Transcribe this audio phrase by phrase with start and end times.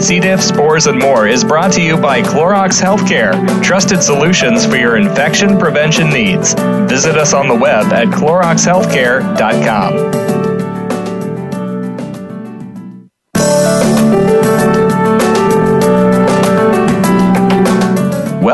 [0.00, 0.20] C.
[0.20, 4.96] diff, spores, and more is brought to you by Clorox Healthcare, trusted solutions for your
[4.96, 6.54] infection prevention needs.
[6.88, 10.39] Visit us on the web at cloroxhealthcare.com.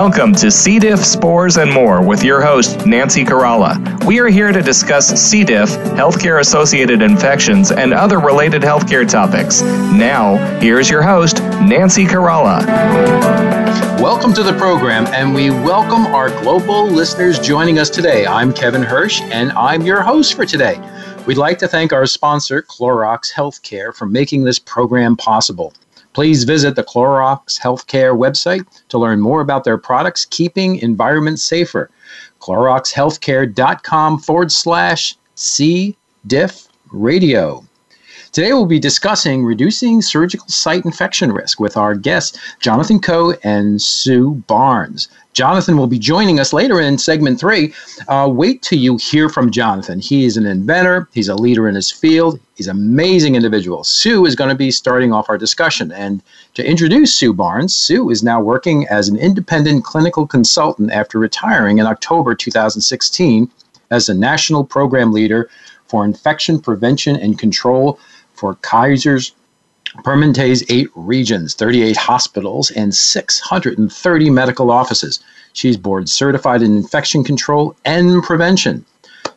[0.06, 0.78] Welcome to C.
[0.78, 4.04] diff, spores, and more with your host, Nancy Caralla.
[4.04, 5.42] We are here to discuss C.
[5.42, 5.68] diff,
[5.98, 9.62] healthcare associated infections, and other related healthcare topics.
[9.62, 12.64] Now, here's your host, Nancy Caralla.
[14.00, 18.28] Welcome to the program, and we welcome our global listeners joining us today.
[18.28, 20.80] I'm Kevin Hirsch, and I'm your host for today.
[21.26, 25.72] We'd like to thank our sponsor, Clorox Healthcare, for making this program possible.
[26.16, 31.90] Please visit the Clorox Healthcare website to learn more about their products keeping environments safer.
[32.40, 35.94] CloroxHealthcare.com forward slash C
[36.26, 37.65] diff radio.
[38.36, 43.80] Today we'll be discussing reducing surgical site infection risk with our guests, Jonathan Coe and
[43.80, 45.08] Sue Barnes.
[45.32, 47.72] Jonathan will be joining us later in segment three.
[48.08, 50.00] Uh, wait till you hear from Jonathan.
[50.00, 53.84] He is an inventor, he's a leader in his field, he's an amazing individual.
[53.84, 55.90] Sue is going to be starting off our discussion.
[55.90, 56.22] And
[56.56, 61.78] to introduce Sue Barnes, Sue is now working as an independent clinical consultant after retiring
[61.78, 63.50] in October 2016
[63.90, 65.48] as a national program leader
[65.86, 67.98] for infection prevention and control
[68.36, 69.32] for Kaiser's
[70.04, 75.20] Permanente's eight regions, 38 hospitals, and 630 medical offices.
[75.52, 78.84] She's board certified in infection control and prevention.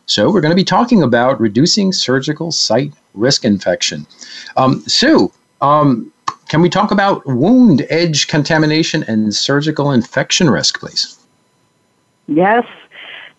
[0.06, 4.06] So, we're going to be talking about reducing surgical site risk infection.
[4.58, 6.12] Um, Sue, um,
[6.50, 11.18] can we talk about wound edge contamination and surgical infection risk, please?
[12.28, 12.66] Yes.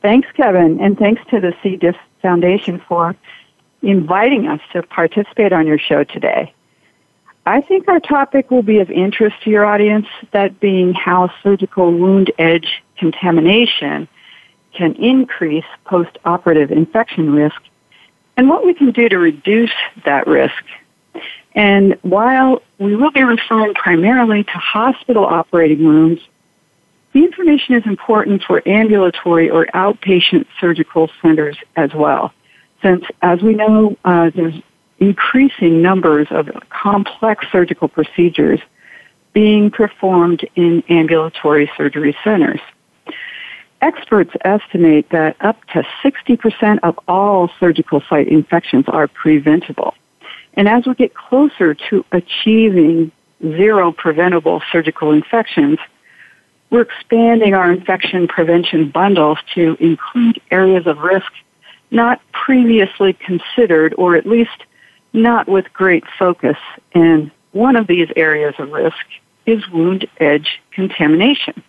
[0.00, 1.76] Thanks, Kevin, and thanks to the C.
[1.76, 3.16] diff Foundation for
[3.82, 6.52] inviting us to participate on your show today.
[7.46, 11.90] I think our topic will be of interest to your audience, that being how surgical
[11.92, 14.06] wound edge contamination
[14.74, 17.60] can increase post-operative infection risk
[18.36, 19.72] and what we can do to reduce
[20.04, 20.64] that risk.
[21.54, 26.20] And while we will be referring primarily to hospital operating rooms,
[27.12, 32.32] the information is important for ambulatory or outpatient surgical centers as well.
[32.82, 34.54] Since, as we know, uh, there's
[34.98, 38.60] increasing numbers of complex surgical procedures
[39.32, 42.60] being performed in ambulatory surgery centers.
[43.80, 49.94] Experts estimate that up to 60% of all surgical site infections are preventable.
[50.54, 55.78] And as we get closer to achieving zero preventable surgical infections,
[56.68, 61.32] we're expanding our infection prevention bundles to include areas of risk
[61.90, 64.64] not previously considered or at least
[65.12, 66.56] not with great focus.
[66.92, 68.96] And one of these areas of risk
[69.46, 71.62] is wound edge contamination.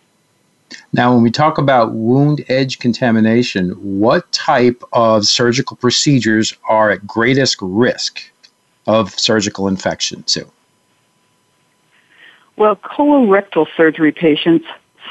[0.92, 7.06] Now, when we talk about wound edge contamination, what type of surgical procedures are at
[7.06, 8.30] greatest risk
[8.86, 10.50] of surgical infection, Sue?
[12.56, 14.66] Well, colorectal surgery patients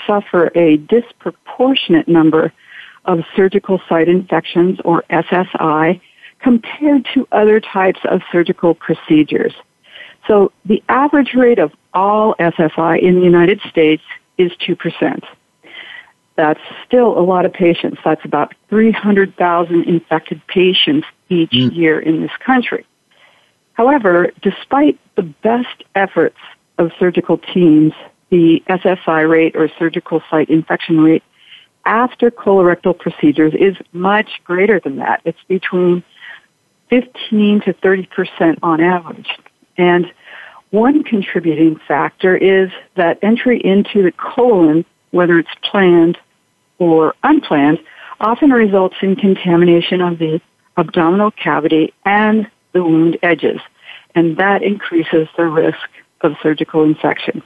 [0.08, 2.52] suffer a disproportionate number
[3.06, 6.00] of surgical site infections, or SSI,
[6.40, 9.54] compared to other types of surgical procedures.
[10.28, 14.04] So the average rate of all SSI in the United States
[14.38, 15.24] is 2%.
[16.36, 18.00] That's still a lot of patients.
[18.04, 21.76] That's about 300,000 infected patients each mm.
[21.76, 22.86] year in this country.
[23.74, 26.38] However, despite the best efforts
[26.78, 27.94] of surgical teams,
[28.30, 31.24] the SSI rate or surgical site infection rate
[31.86, 35.22] after colorectal procedures is much greater than that.
[35.26, 36.04] It's between
[36.90, 39.30] 15 to 30 percent on average.
[39.78, 40.12] And
[40.72, 46.18] one contributing factor is that entry into the colon, whether it's planned
[46.80, 47.80] or unplanned,
[48.20, 50.42] often results in contamination of the
[50.78, 53.60] abdominal cavity and the wound edges,
[54.16, 55.90] and that increases the risk
[56.22, 57.44] of surgical infection.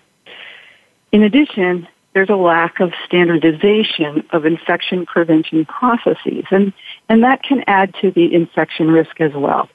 [1.12, 6.72] In addition, there's a lack of standardization of infection prevention processes, and,
[7.10, 9.70] and that can add to the infection risk as well.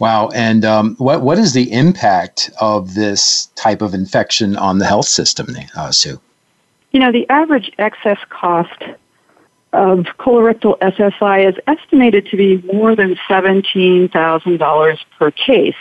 [0.00, 0.28] Wow.
[0.34, 5.06] And um, what, what is the impact of this type of infection on the health
[5.06, 5.46] system,
[5.76, 6.20] uh, Sue?
[6.90, 8.82] You know, the average excess cost
[9.72, 15.74] of colorectal SSI is estimated to be more than $17,000 per case.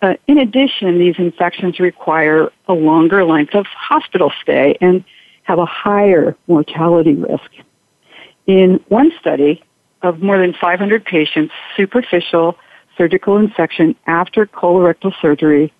[0.00, 5.04] Uh, in addition, these infections require a longer length of hospital stay, and
[5.46, 7.50] have a higher mortality risk.
[8.46, 9.62] In one study
[10.02, 12.56] of more than 500 patients, superficial
[12.98, 15.72] surgical infection after colorectal surgery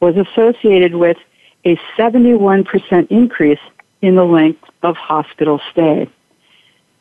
[0.00, 1.16] was associated with
[1.64, 3.58] a 71% increase
[4.02, 6.08] in the length of hospital stay.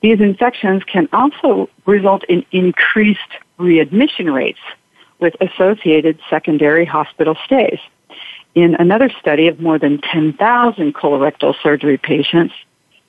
[0.01, 3.19] These infections can also result in increased
[3.57, 4.59] readmission rates
[5.19, 7.79] with associated secondary hospital stays.
[8.56, 12.54] In another study of more than 10,000 colorectal surgery patients,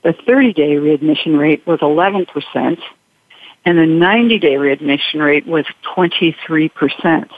[0.02, 2.78] the 30 day readmission rate was 11%,
[3.64, 5.64] and the 90 day readmission rate was
[5.96, 7.30] 23%.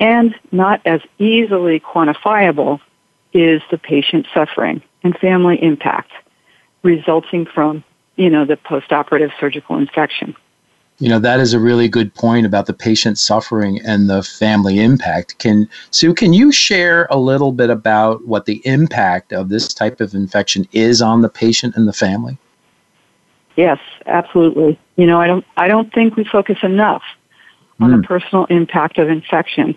[0.00, 2.80] And not as easily quantifiable
[3.32, 6.12] is the patient suffering and family impact
[6.82, 7.82] resulting from,
[8.16, 10.36] you know, the postoperative surgical infection.
[11.04, 14.80] You know, that is a really good point about the patient suffering and the family
[14.80, 15.38] impact.
[15.38, 20.00] Can Sue, can you share a little bit about what the impact of this type
[20.00, 22.38] of infection is on the patient and the family?
[23.54, 24.80] Yes, absolutely.
[24.96, 27.02] You know, I don't I don't think we focus enough
[27.80, 27.96] on mm.
[27.96, 28.04] the hmm.
[28.04, 29.76] personal impact of infection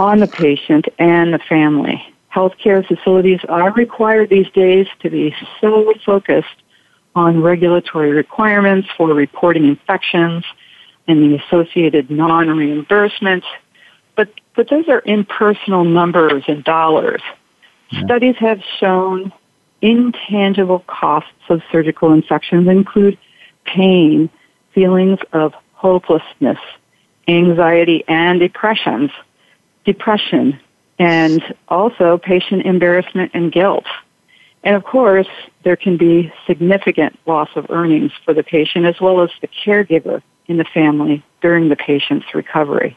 [0.00, 2.04] on the patient and the family.
[2.34, 6.63] Healthcare facilities are required these days to be so focused
[7.14, 10.44] on regulatory requirements for reporting infections
[11.06, 13.44] and the associated non-reimbursements,
[14.16, 17.22] but, but those are impersonal numbers and dollars.
[17.90, 18.04] Yeah.
[18.04, 19.32] Studies have shown
[19.82, 23.18] intangible costs of surgical infections include
[23.64, 24.30] pain,
[24.72, 26.58] feelings of hopelessness,
[27.28, 29.10] anxiety and depressions,
[29.84, 30.58] depression,
[30.98, 33.84] and also patient embarrassment and guilt.
[34.64, 35.28] And of course,
[35.62, 40.22] there can be significant loss of earnings for the patient as well as the caregiver
[40.46, 42.96] in the family during the patient's recovery.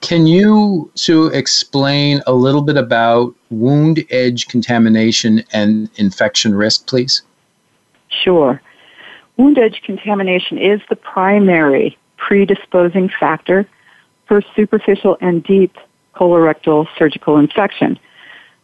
[0.00, 7.22] Can you, Sue, explain a little bit about wound edge contamination and infection risk, please?
[8.08, 8.60] Sure.
[9.36, 13.66] Wound edge contamination is the primary predisposing factor
[14.26, 15.76] for superficial and deep
[16.14, 17.98] colorectal surgical infection,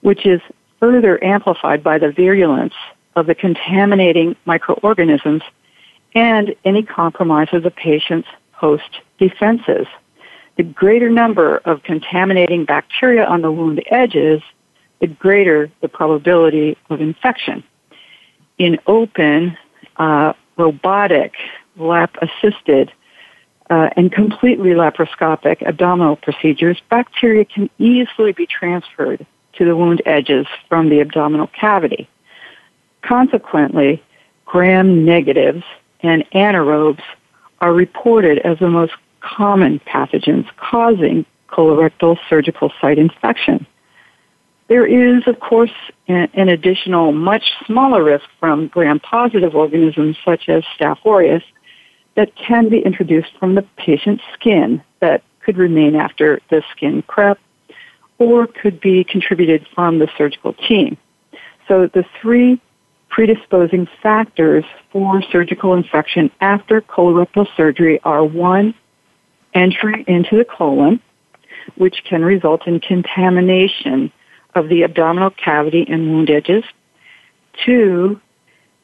[0.02, 0.40] which is
[0.84, 2.74] further amplified by the virulence
[3.16, 5.40] of the contaminating microorganisms
[6.14, 9.86] and any compromise of the patient's host defenses.
[10.56, 14.42] The greater number of contaminating bacteria on the wound edges,
[15.00, 17.64] the greater the probability of infection.
[18.58, 19.56] In open,
[19.96, 21.32] uh, robotic,
[21.78, 22.92] lap assisted,
[23.70, 29.26] uh, and completely laparoscopic abdominal procedures, bacteria can easily be transferred
[29.58, 32.08] to the wound edges from the abdominal cavity.
[33.02, 34.02] Consequently,
[34.44, 35.62] gram negatives
[36.00, 37.02] and anaerobes
[37.60, 43.66] are reported as the most common pathogens causing colorectal surgical site infection.
[44.68, 45.72] There is, of course,
[46.08, 51.42] an additional much smaller risk from gram-positive organisms such as Staph aureus
[52.16, 57.38] that can be introduced from the patient's skin that could remain after the skin prep
[58.18, 60.96] or could be contributed from the surgical team.
[61.68, 62.60] So the three
[63.08, 68.74] predisposing factors for surgical infection after colorectal surgery are one,
[69.54, 71.00] entry into the colon,
[71.76, 74.12] which can result in contamination
[74.54, 76.64] of the abdominal cavity and wound edges.
[77.64, 78.20] Two,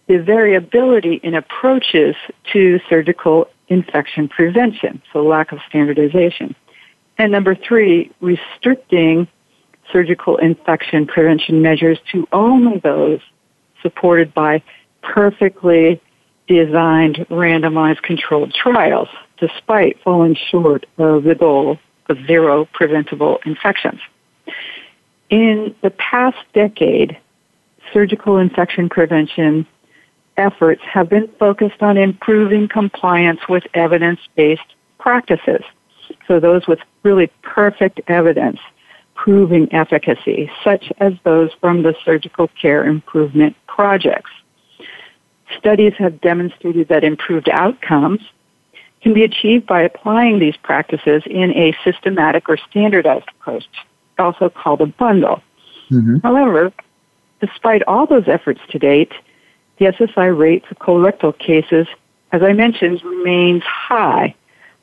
[0.07, 2.15] the variability in approaches
[2.53, 6.55] to surgical infection prevention, so lack of standardization.
[7.21, 9.29] And number three, restricting
[9.93, 13.21] surgical infection prevention measures to only those
[13.83, 14.63] supported by
[15.03, 16.01] perfectly
[16.49, 21.79] designed randomized controlled trials, despite falling short of the goal
[22.09, 24.01] of zero preventable infections.
[25.29, 27.19] In the past decade,
[27.93, 29.67] surgical infection prevention
[30.39, 35.63] efforts have been focused on improving compliance with evidence-based practices.
[36.31, 38.61] So those with really perfect evidence
[39.17, 44.31] proving efficacy, such as those from the surgical care improvement projects.
[45.59, 48.21] Studies have demonstrated that improved outcomes
[49.03, 53.65] can be achieved by applying these practices in a systematic or standardized approach,
[54.17, 55.43] also called a bundle.
[55.91, 56.19] Mm-hmm.
[56.19, 56.73] However,
[57.41, 59.13] despite all those efforts to date,
[59.79, 61.89] the SSI rate for colorectal cases,
[62.31, 64.37] as I mentioned, remains high.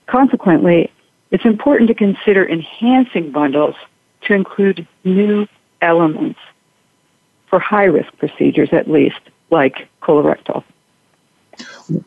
[0.08, 0.92] Consequently,
[1.32, 3.76] it's important to consider enhancing bundles
[4.22, 5.48] to include new
[5.82, 6.40] elements
[7.50, 9.20] for high risk procedures, at least,
[9.50, 10.64] like colorectal.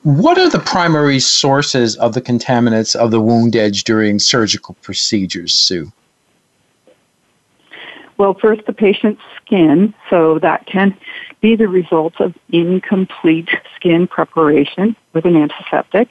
[0.03, 5.53] What are the primary sources of the contaminants of the wound edge during surgical procedures,
[5.53, 5.91] Sue?
[8.19, 10.95] Well, first, the patient's skin, so that can
[11.41, 16.11] be the result of incomplete skin preparation with an antiseptic.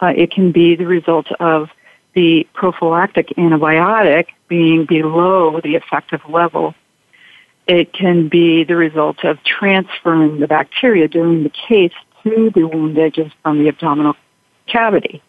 [0.00, 1.68] Uh, it can be the result of
[2.16, 6.74] the prophylactic antibiotic being below the effective level.
[7.68, 11.92] It can be the result of transferring the bacteria during the case
[12.24, 14.14] to the wound edges from the abdominal
[14.66, 15.22] cavity.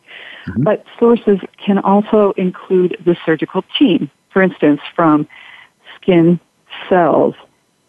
[0.48, 0.64] Mm-hmm.
[0.64, 5.28] But sources can also include the surgical team, for instance, from
[6.00, 6.40] skin
[6.88, 7.36] cells,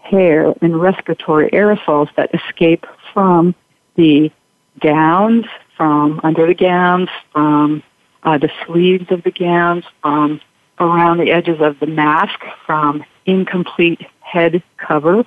[0.00, 3.54] hair, and respiratory aerosols that escape from
[3.94, 4.32] the
[4.80, 5.44] gowns,
[5.76, 7.82] from under the gowns, from
[8.22, 10.40] uh, the sleeves of the gowns, from
[10.80, 15.24] around the edges of the mask, from incomplete head cover.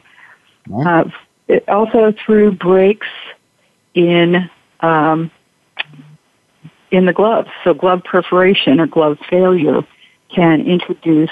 [0.73, 1.03] Uh,
[1.67, 3.07] also through breaks
[3.93, 4.49] in
[4.81, 5.31] um,
[6.91, 7.49] in the gloves.
[7.63, 9.81] So glove perforation or glove failure
[10.33, 11.29] can introduce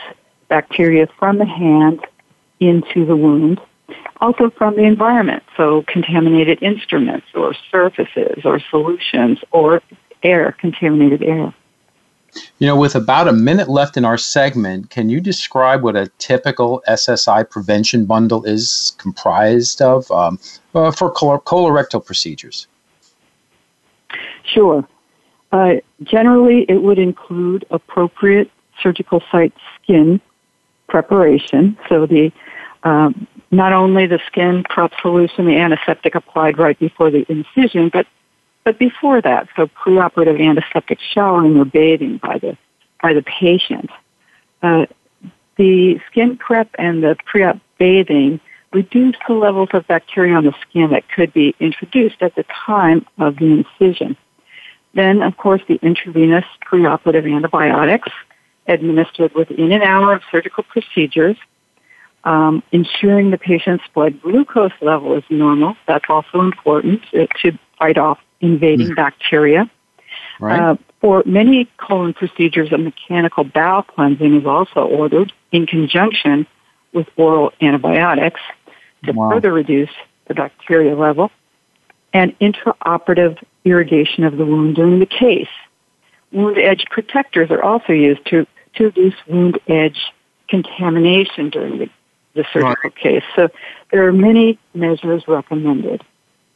[0.48, 2.06] bacteria from the hand
[2.60, 3.62] into the wound.
[4.22, 9.82] Also from the environment, so contaminated instruments or surfaces or solutions or
[10.23, 11.53] air, contaminated air.
[12.59, 16.07] You know, with about a minute left in our segment, can you describe what a
[16.19, 20.39] typical SSI prevention bundle is comprised of um,
[20.75, 22.67] uh, for colorectal procedures?
[24.43, 24.88] Sure.
[25.51, 30.21] Uh, generally, it would include appropriate surgical site skin
[30.88, 31.77] preparation.
[31.88, 32.31] So the
[32.83, 38.07] um, not only the skin prep solution, the antiseptic applied right before the incision, but
[38.63, 42.58] but before that, so preoperative antiseptic showering or bathing by the
[43.01, 43.89] by the patient.
[44.62, 44.86] Uh,
[45.58, 48.39] the skin prep and the pre-op bathing
[48.72, 53.06] reduce the levels of bacteria on the skin that could be introduced at the time
[53.18, 54.16] of the incision.
[54.94, 58.10] Then, of course, the intravenous preoperative antibiotics
[58.68, 61.38] administered within an hour of surgical procedures,
[62.24, 65.75] um, ensuring the patient's blood glucose level is normal.
[65.88, 68.96] That's also important to fight off invading mm.
[68.96, 69.69] bacteria.
[70.39, 70.60] Right.
[70.60, 76.48] Uh, for many colon procedures, a mechanical bowel cleansing is also ordered in conjunction
[76.93, 78.41] with oral antibiotics
[79.05, 79.29] to wow.
[79.29, 79.89] further reduce
[80.27, 81.31] the bacteria level
[82.13, 85.48] and intraoperative irrigation of the wound during the case.
[86.31, 90.00] Wound edge protectors are also used to, to reduce wound edge
[90.48, 91.89] contamination during the,
[92.34, 92.96] the surgical right.
[92.96, 93.24] case.
[93.36, 93.50] So
[93.91, 96.03] there are many measures recommended.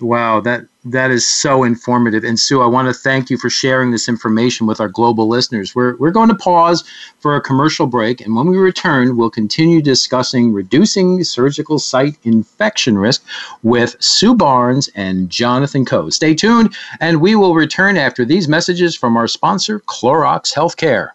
[0.04, 2.26] Wow, that that is so informative.
[2.26, 5.74] And Sue, I want to thank you for sharing this information with our global listeners.
[5.74, 6.84] We're we're going to pause
[7.20, 12.98] for a commercial break, and when we return, we'll continue discussing reducing surgical site infection
[12.98, 13.24] risk
[13.64, 16.10] with Sue Barnes and Jonathan Coe.
[16.10, 21.12] Stay tuned, and we will return after these messages from our sponsor, Clorox Healthcare.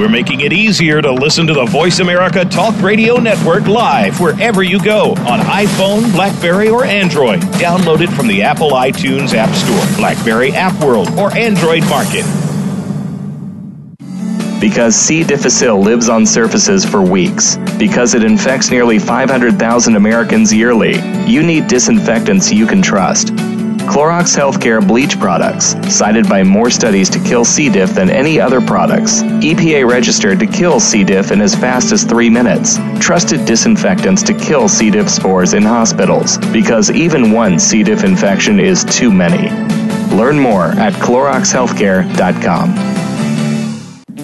[0.00, 4.62] We're making it easier to listen to the Voice America Talk Radio Network live wherever
[4.62, 7.40] you go on iPhone, Blackberry, or Android.
[7.60, 12.24] Download it from the Apple iTunes App Store, Blackberry App World, or Android Market.
[14.58, 15.22] Because C.
[15.22, 21.66] difficile lives on surfaces for weeks, because it infects nearly 500,000 Americans yearly, you need
[21.66, 23.34] disinfectants you can trust.
[23.90, 27.68] Clorox Healthcare bleach products, cited by more studies to kill C.
[27.68, 29.20] diff than any other products.
[29.42, 31.02] EPA registered to kill C.
[31.02, 32.78] diff in as fast as three minutes.
[33.00, 34.90] Trusted disinfectants to kill C.
[34.92, 37.82] diff spores in hospitals, because even one C.
[37.82, 39.50] diff infection is too many.
[40.16, 42.74] Learn more at CloroxHealthcare.com.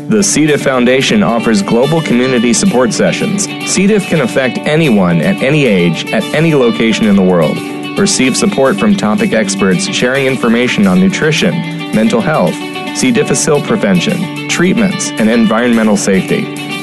[0.08, 0.46] The C.
[0.46, 3.46] diff Foundation offers global community support sessions.
[3.68, 3.88] C.
[3.88, 7.75] diff can affect anyone at any age, at any location in the world.
[7.98, 11.52] Receive support from topic experts sharing information on nutrition,
[11.94, 12.54] mental health,
[12.96, 13.10] C.
[13.10, 16.42] difficile prevention, treatments, and environmental safety.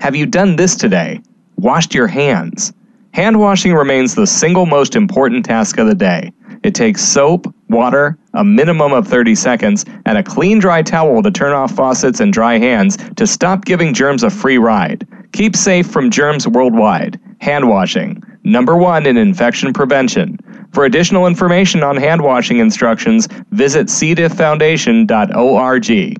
[0.00, 1.20] Have you done this today?
[1.56, 2.72] Washed your hands?
[3.12, 6.32] Hand washing remains the single most important task of the day.
[6.62, 11.30] It takes soap, water, a minimum of 30 seconds, and a clean dry towel to
[11.30, 15.06] turn off faucets and dry hands to stop giving germs a free ride.
[15.32, 17.20] Keep safe from germs worldwide.
[17.40, 20.38] Hand washing, number one in infection prevention.
[20.72, 26.18] For additional information on hand washing instructions, visit cdifffoundation.org.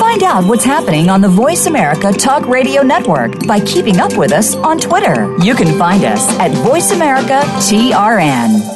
[0.00, 4.32] Find out what's happening on the Voice America Talk Radio Network by keeping up with
[4.32, 5.36] us on Twitter.
[5.38, 8.75] You can find us at Voice America TRN.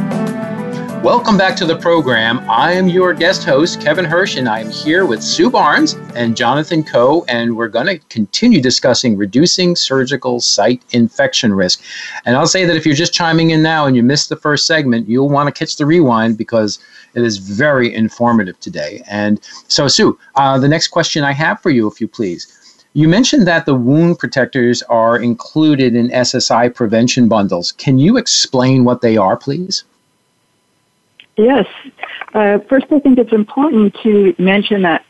[1.03, 2.47] Welcome back to the program.
[2.47, 6.37] I am your guest host, Kevin Hirsch, and I am here with Sue Barnes and
[6.37, 11.81] Jonathan Coe, and we're going to continue discussing reducing surgical site infection risk.
[12.25, 14.67] And I'll say that if you're just chiming in now and you missed the first
[14.67, 16.77] segment, you'll want to catch the rewind because
[17.15, 19.01] it is very informative today.
[19.07, 22.77] And so, Sue, uh, the next question I have for you, if you please.
[22.93, 27.71] You mentioned that the wound protectors are included in SSI prevention bundles.
[27.71, 29.83] Can you explain what they are, please?
[31.41, 31.65] Yes.
[32.35, 35.03] Uh, first, I think it's important to mention that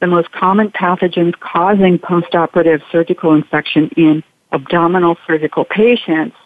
[0.00, 6.36] the most common pathogens causing postoperative surgical infection in abdominal surgical patients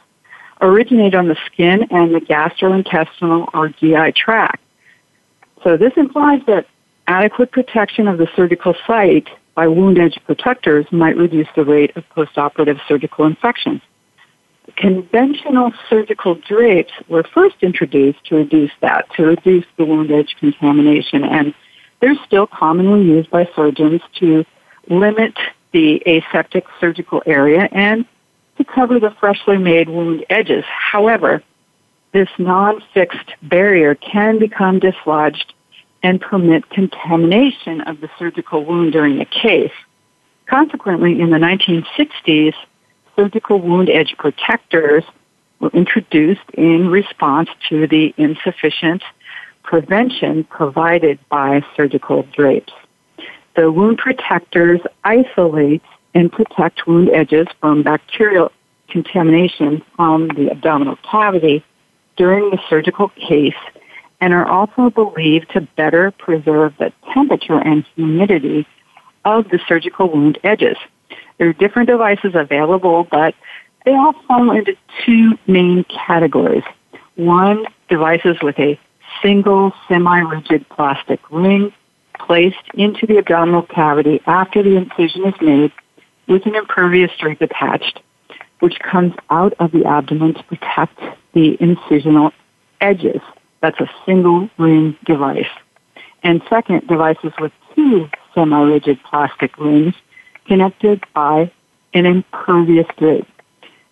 [0.61, 4.63] originate on the skin and the gastrointestinal or GI tract.
[5.65, 6.67] So this implies that
[7.07, 12.05] adequate protection of the surgical site by wound edge protectors might reduce the rate of
[12.15, 13.81] postoperative surgical infections.
[14.77, 21.25] Conventional surgical drapes were first introduced to reduce that, to reduce the wound edge contamination,
[21.25, 21.55] and
[22.01, 24.45] they're still commonly used by surgeons to
[24.89, 25.35] limit
[25.73, 28.05] the aseptic surgical area and
[28.57, 30.65] to cover the freshly made wound edges.
[30.67, 31.43] However,
[32.13, 35.55] this non-fixed barrier can become dislodged
[36.03, 39.73] and permit contamination of the surgical wound during the case.
[40.47, 42.55] Consequently, in the 1960s,
[43.17, 45.05] surgical wound edge protectors
[45.61, 49.03] were introduced in response to the insufficient
[49.63, 52.73] prevention provided by surgical drapes.
[53.57, 55.83] The wound protectors isolate
[56.15, 58.51] and protect wound edges from bacterial
[58.89, 61.65] contamination from the abdominal cavity
[62.17, 63.55] during the surgical case
[64.21, 68.67] and are also believed to better preserve the temperature and humidity
[69.25, 70.77] of the surgical wound edges.
[71.41, 73.35] There are different devices available, but
[73.87, 74.77] they all fall into
[75.07, 76.65] two main categories.
[77.17, 78.79] One, devices with a
[79.23, 81.73] single semi-rigid plastic ring
[82.19, 85.73] placed into the abdominal cavity after the incision is made
[86.29, 88.01] with an impervious drape attached,
[88.59, 91.01] which comes out of the abdomen to protect
[91.33, 92.33] the incisional
[92.83, 93.23] edges.
[93.63, 95.49] That's a single ring device.
[96.23, 99.95] And second, devices with two semi-rigid plastic rings
[100.51, 101.49] connected by
[101.95, 103.29] an impervious drape.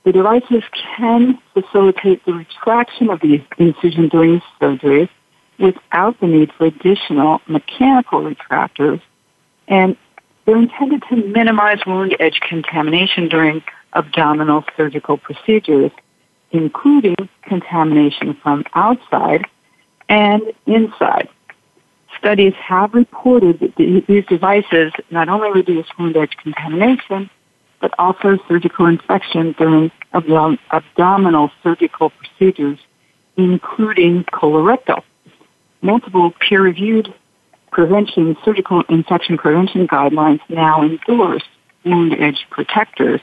[0.04, 0.64] The devices
[0.96, 5.08] can facilitate the retraction of the incision during surgery
[5.60, 9.00] without the need for additional mechanical retractors,
[9.68, 9.96] and
[10.44, 15.92] they're intended to minimize wound edge contamination during abdominal surgical procedures,
[16.50, 19.44] including contamination from outside
[20.08, 21.28] and inside.
[22.18, 27.30] Studies have reported that these devices not only reduce wound edge contamination,
[27.80, 32.78] but also surgical infection during abdominal surgical procedures,
[33.36, 35.02] including colorectal.
[35.80, 37.14] Multiple peer-reviewed
[37.70, 41.44] prevention, surgical infection prevention guidelines now endorse
[41.84, 43.20] wound edge protectors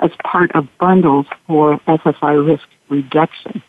[0.00, 3.62] as part of bundles for SSI risk reduction.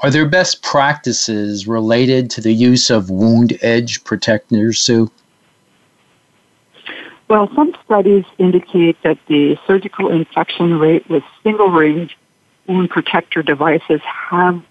[0.00, 5.10] Are there best practices related to the use of wound edge protectors, Sue?
[7.28, 12.10] Well, some studies indicate that the surgical infection rate with single ring
[12.66, 14.62] wound protector devices have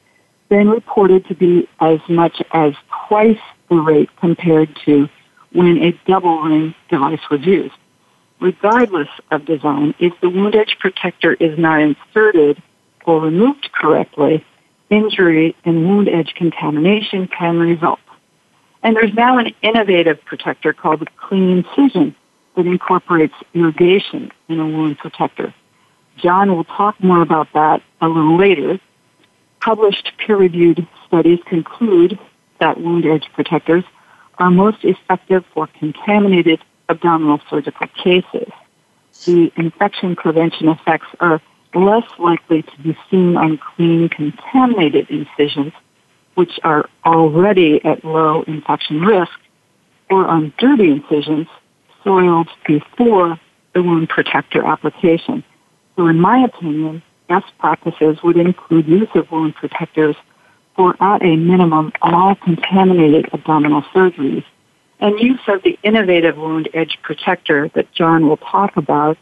[0.49, 2.73] been reported to be as much as
[3.07, 5.09] twice the rate compared to
[5.51, 7.73] when a double ring device was used.
[8.39, 12.61] Regardless of design, if the wound edge protector is not inserted
[13.05, 14.45] or removed correctly,
[14.93, 17.99] injury and wound edge contamination can result.
[18.83, 22.13] And there's now an innovative protector called the CleanCision
[22.55, 25.53] that incorporates irrigation in a wound protector.
[26.17, 28.79] John will talk more about that a little later.
[29.59, 32.19] Published peer-reviewed studies conclude
[32.59, 33.83] that wound edge protectors
[34.37, 38.51] are most effective for contaminated abdominal surgical cases.
[39.25, 41.41] The infection prevention effects are
[41.75, 45.73] less likely to be seen on clean, contaminated incisions,
[46.35, 49.31] which are already at low infection risk,
[50.09, 51.47] or on dirty incisions
[52.03, 53.39] soiled before
[53.73, 55.43] the wound protector application.
[55.95, 60.15] So in my opinion, best practices would include use of wound protectors
[60.75, 64.43] for at a minimum all contaminated abdominal surgeries
[64.99, 69.17] and use of the innovative wound edge protector that John will talk about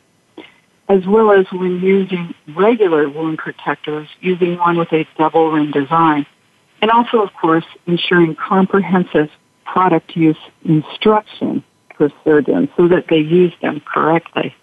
[0.89, 6.26] as well as when using regular wound protectors, using one with a double ring design.
[6.82, 9.30] and also, of course, ensuring comprehensive
[9.65, 11.63] product use instruction
[11.96, 14.56] for surgeons so that they use them correctly.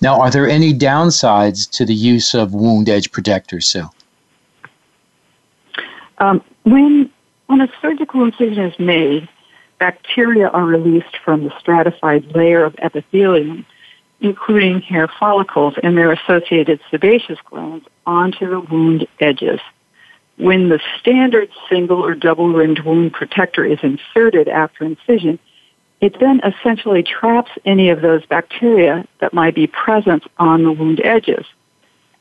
[0.00, 3.88] Now, are there any downsides to the use of wound edge protectors, Sue?
[6.18, 7.10] Um, when,
[7.46, 9.28] when a surgical incision is made,
[9.78, 13.64] bacteria are released from the stratified layer of epithelium,
[14.20, 19.60] including hair follicles and their associated sebaceous glands, onto the wound edges.
[20.36, 25.38] When the standard single or double ringed wound protector is inserted after incision,
[26.00, 31.00] it then essentially traps any of those bacteria that might be present on the wound
[31.04, 31.46] edges,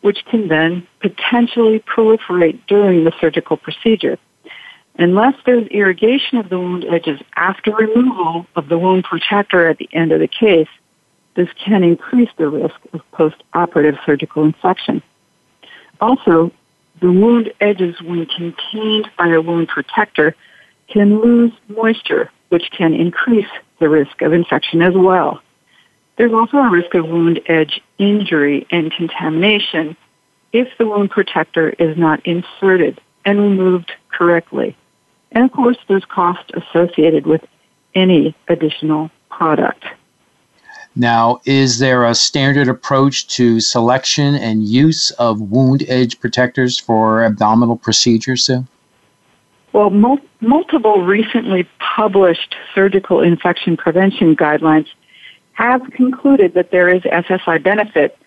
[0.02, 4.18] which can then potentially proliferate during the surgical procedure.
[5.00, 9.90] Unless there's irrigation of the wound edges after removal of the wound protector at the
[9.92, 10.68] end of the case,
[11.36, 15.02] this can increase the risk of post-operative surgical infection.
[16.00, 16.52] Also,
[17.02, 20.36] the wound edges, when contained by a wound protector,
[20.88, 23.48] can lose moisture, which can increase
[23.80, 25.42] the risk of infection as well.
[26.18, 29.98] There's also a risk of wound edge injury and contamination
[30.52, 34.78] if the wound protector is not inserted and removed correctly.
[35.32, 37.44] And of course, there's cost associated with
[37.96, 39.84] any additional product.
[40.96, 47.24] Now, is there a standard approach to selection and use of wound edge protectors for
[47.24, 48.66] abdominal procedures, Sue?
[49.72, 54.88] Well, mul- multiple recently published surgical infection prevention guidelines
[55.54, 58.18] have concluded that there is SSI benefit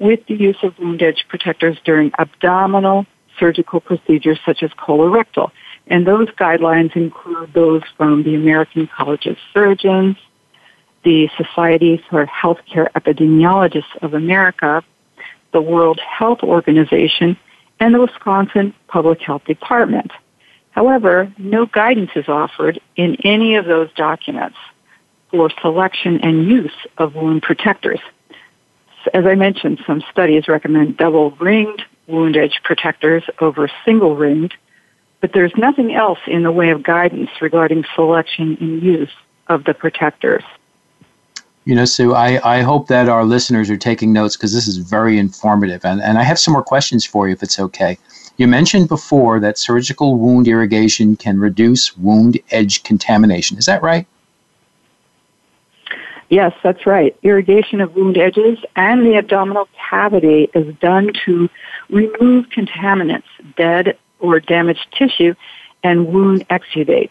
[0.00, 3.06] with the use of wound edge protectors during abdominal
[3.38, 5.50] surgical procedures such as colorectal.
[5.86, 10.16] And those guidelines include those from the American College of Surgeons,
[11.08, 14.84] the Society for Healthcare Epidemiologists of America,
[15.54, 17.34] the World Health Organization,
[17.80, 20.10] and the Wisconsin Public Health Department.
[20.72, 24.58] However, no guidance is offered in any of those documents
[25.30, 28.00] for selection and use of wound protectors.
[29.14, 34.52] As I mentioned, some studies recommend double ringed wound edge protectors over single ringed,
[35.22, 39.14] but there's nothing else in the way of guidance regarding selection and use
[39.46, 40.44] of the protectors.
[41.68, 44.78] You know, Sue, I, I hope that our listeners are taking notes because this is
[44.78, 45.84] very informative.
[45.84, 47.98] And, and I have some more questions for you if it's okay.
[48.38, 53.58] You mentioned before that surgical wound irrigation can reduce wound edge contamination.
[53.58, 54.06] Is that right?
[56.30, 57.14] Yes, that's right.
[57.22, 61.50] Irrigation of wound edges and the abdominal cavity is done to
[61.90, 63.28] remove contaminants,
[63.58, 65.34] dead or damaged tissue,
[65.84, 67.10] and wound exudate.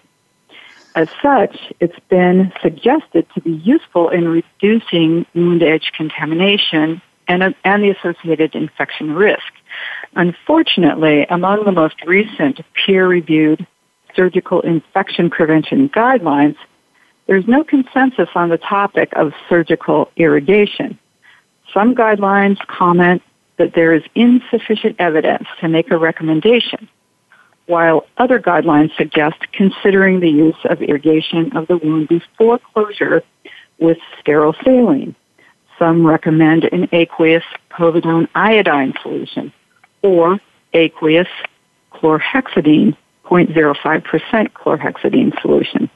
[0.97, 7.83] As such, it's been suggested to be useful in reducing wound edge contamination and, and
[7.83, 9.53] the associated infection risk.
[10.15, 13.67] Unfortunately, among the most recent peer-reviewed
[14.15, 16.55] surgical infection prevention guidelines,
[17.27, 20.97] there's no consensus on the topic of surgical irrigation.
[21.75, 23.21] Some guidelines comment
[23.57, 26.89] that there is insufficient evidence to make a recommendation,
[27.67, 33.21] while other guidelines suggest considering the use of irrigation of the wound before closure
[33.79, 35.15] with sterile saline.
[35.77, 39.53] Some recommend an aqueous povidone iodine solution
[40.01, 40.39] or
[40.73, 41.27] aqueous
[41.93, 45.89] chlorhexidine, 0.05% chlorhexidine solution.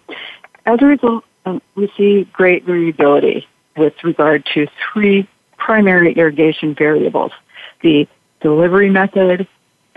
[0.66, 7.32] As a result, um, we see great variability with regard to three primary irrigation variables
[7.82, 8.08] the
[8.42, 9.48] delivery method,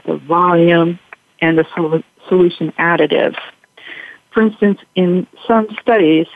[0.06, 0.98] the volume,
[1.44, 3.38] and the sol- solution additives.
[4.32, 6.26] For instance, in some studies,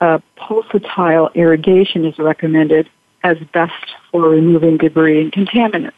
[0.00, 2.88] uh, pulsatile irrigation is recommended
[3.24, 5.92] as best for removing debris and contaminants,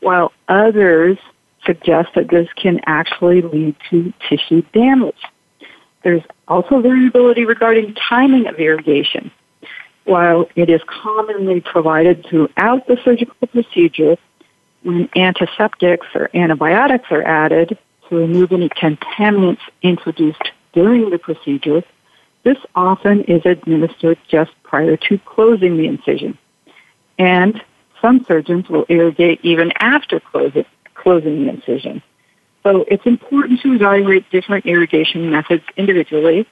[0.00, 1.18] while others
[1.66, 5.22] suggest that this can actually lead to tissue damage.
[6.04, 9.32] There's also variability regarding timing of irrigation.
[10.04, 14.16] While it is commonly provided throughout the surgical procedure,
[14.84, 17.76] when antiseptics or antibiotics are added
[18.08, 20.42] to remove any contaminants introduced
[20.72, 21.82] during the procedure,
[22.44, 26.38] this often is administered just prior to closing the incision.
[27.18, 27.60] And
[28.00, 32.02] some surgeons will irrigate even after closing, closing the incision.
[32.62, 36.46] So it's important to evaluate different irrigation methods individually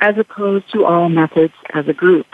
[0.00, 2.26] as opposed to all methods as a group.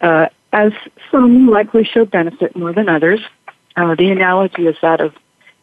[0.00, 0.72] Uh, as
[1.10, 3.20] some likely show benefit more than others,
[3.76, 5.14] uh, the analogy is that of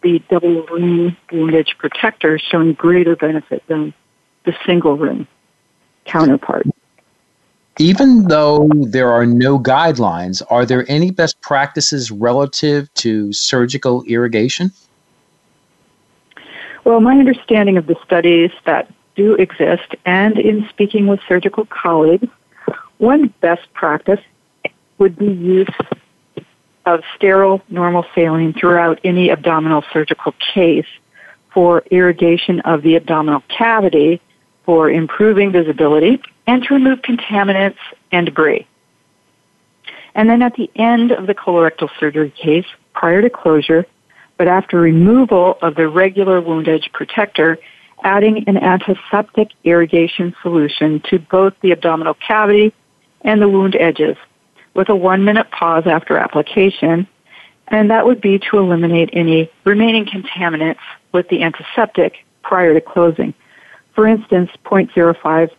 [0.06, 3.92] the double ring wound edge protector showing greater benefit than
[4.46, 5.26] the single ring
[6.06, 6.68] counterpart.
[7.80, 14.72] Even though there are no guidelines, are there any best practices relative to surgical irrigation?
[16.84, 22.28] Well, my understanding of the studies that do exist and in speaking with surgical colleagues,
[23.00, 24.22] one best practice
[25.00, 25.68] would be use
[26.86, 30.86] of sterile normal saline throughout any abdominal surgical case
[31.54, 34.22] for irrigation of the abdominal cavity
[34.66, 37.78] for improving visibility and to remove contaminants
[38.12, 38.68] and debris.
[40.14, 43.86] And then at the end of the colorectal surgery case, prior to closure,
[44.38, 47.58] but after removal of the regular wound edge protector,
[48.04, 52.74] adding an antiseptic irrigation solution to both the abdominal cavity
[53.22, 54.18] and the wound edges
[54.76, 57.08] with a one minute pause after application,
[57.70, 60.78] and that would be to eliminate any remaining contaminants
[61.12, 63.34] with the antiseptic prior to closing.
[63.96, 65.50] For instance, 0.05%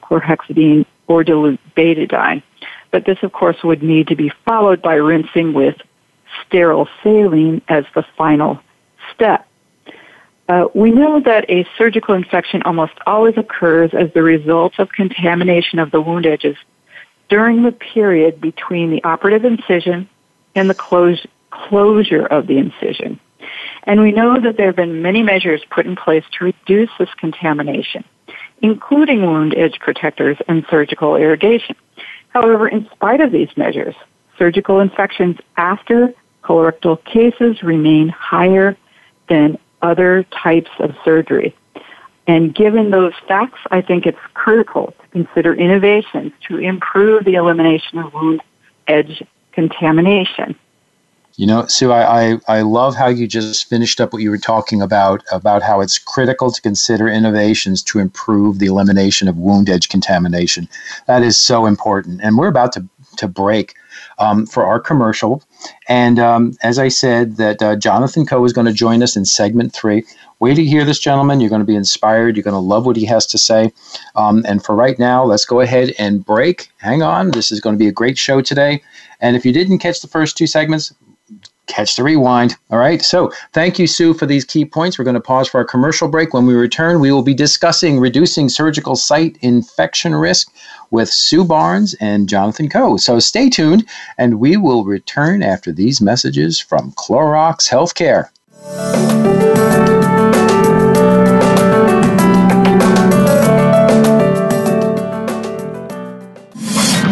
[0.00, 2.42] chlorhexidine or dilute betadine.
[2.90, 5.76] But this, of course, would need to be followed by rinsing with
[6.46, 8.58] sterile saline as the final
[9.14, 9.46] step.
[10.48, 15.78] Uh, we know that a surgical infection almost always occurs as the result of contamination
[15.78, 16.56] of the wound edges
[17.32, 20.06] during the period between the operative incision
[20.54, 23.18] and the close, closure of the incision.
[23.84, 27.08] And we know that there have been many measures put in place to reduce this
[27.16, 28.04] contamination,
[28.60, 31.74] including wound edge protectors and surgical irrigation.
[32.28, 33.94] However, in spite of these measures,
[34.36, 36.12] surgical infections after
[36.44, 38.76] colorectal cases remain higher
[39.30, 41.56] than other types of surgery.
[42.26, 48.12] And given those facts, I think it's critical consider innovations to improve the elimination of
[48.12, 48.40] wound
[48.88, 49.22] edge
[49.52, 50.56] contamination.
[51.36, 54.36] You know, Sue, I, I, I, love how you just finished up what you were
[54.36, 59.70] talking about, about how it's critical to consider innovations to improve the elimination of wound
[59.70, 60.68] edge contamination.
[61.06, 62.20] That is so important.
[62.22, 63.74] And we're about to, to break
[64.18, 65.42] um, for our commercial.
[65.88, 69.24] And um, as I said, that uh, Jonathan Coe is going to join us in
[69.24, 70.04] segment three.
[70.38, 71.40] Wait to hear this gentleman.
[71.40, 72.36] You're going to be inspired.
[72.36, 73.72] You're going to love what he has to say.
[74.16, 76.70] Um, and for right now, let's go ahead and break.
[76.78, 77.30] Hang on.
[77.30, 78.82] This is going to be a great show today.
[79.20, 80.92] And if you didn't catch the first two segments,
[81.66, 82.56] catch the rewind.
[82.70, 83.02] All right.
[83.02, 84.98] So thank you, Sue, for these key points.
[84.98, 86.34] We're going to pause for our commercial break.
[86.34, 90.52] When we return, we will be discussing reducing surgical site infection risk
[90.90, 92.96] with Sue Barnes and Jonathan Coe.
[92.96, 98.28] So stay tuned, and we will return after these messages from Clorox Healthcare.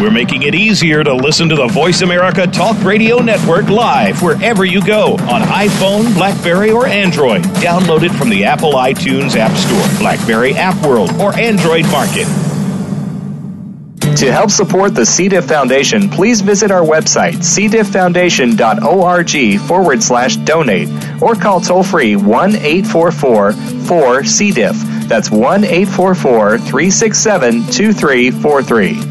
[0.01, 4.65] We're making it easier to listen to the Voice America Talk Radio Network live wherever
[4.65, 7.43] you go on iPhone, Blackberry, or Android.
[7.61, 12.25] Download it from the Apple iTunes App Store, Blackberry App World, or Android Market.
[14.17, 15.29] To help support the C.
[15.29, 20.89] diff Foundation, please visit our website, cdifffoundation.org forward slash donate,
[21.21, 24.51] or call toll free 1 844 4 C.
[24.51, 24.77] diff.
[25.07, 29.10] That's 1 844 367 2343.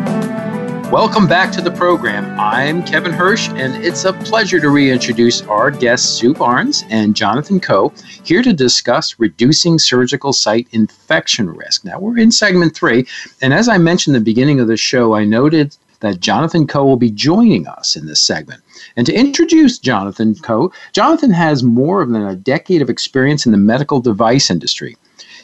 [0.91, 2.37] Welcome back to the program.
[2.37, 7.61] I'm Kevin Hirsch, and it's a pleasure to reintroduce our guests, Sue Barnes and Jonathan
[7.61, 7.93] Coe,
[8.25, 11.85] here to discuss reducing surgical site infection risk.
[11.85, 13.07] Now, we're in segment three,
[13.41, 16.83] and as I mentioned at the beginning of the show, I noted that Jonathan Coe
[16.83, 18.61] will be joining us in this segment.
[18.97, 23.57] And to introduce Jonathan Coe, Jonathan has more than a decade of experience in the
[23.57, 24.97] medical device industry.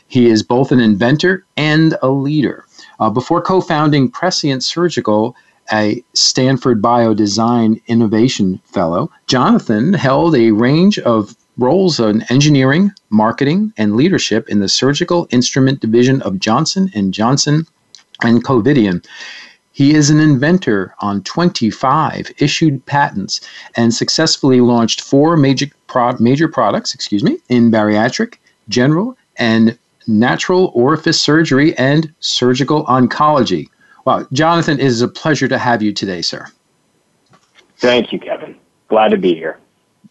[0.10, 2.66] He is both an inventor and a leader.
[3.00, 5.36] Uh, before co founding Prescient Surgical
[5.72, 13.96] a Stanford Biodesign Innovation Fellow, Jonathan held a range of roles in engineering, marketing, and
[13.96, 17.66] leadership in the surgical instrument division of Johnson & Johnson
[18.24, 19.06] and Covidien.
[19.72, 23.42] He is an inventor on 25 issued patents
[23.76, 28.36] and successfully launched four major, pro- major products, excuse me, in bariatric,
[28.70, 29.78] general, and
[30.08, 33.70] natural orifice surgery and surgical oncology.
[34.06, 36.46] Wow, Jonathan, it is a pleasure to have you today, sir.
[37.78, 38.56] Thank you, Kevin.
[38.88, 39.60] Glad to be here.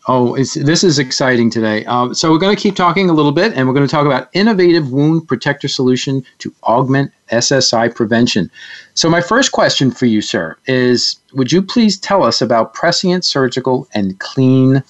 [0.08, 1.84] Oh, this is exciting today.
[1.86, 4.06] Um, so we're going to keep talking a little bit, and we're going to talk
[4.06, 8.48] about innovative wound protector solution to augment SSI prevention.
[8.94, 13.24] So my first question for you, sir, is: Would you please tell us about Prescient
[13.24, 14.82] Surgical and Clean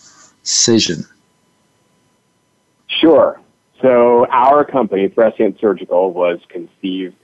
[0.45, 1.07] Cision?
[2.89, 3.41] Sure.
[3.87, 7.15] So our company, Prescient Surgical, was conceived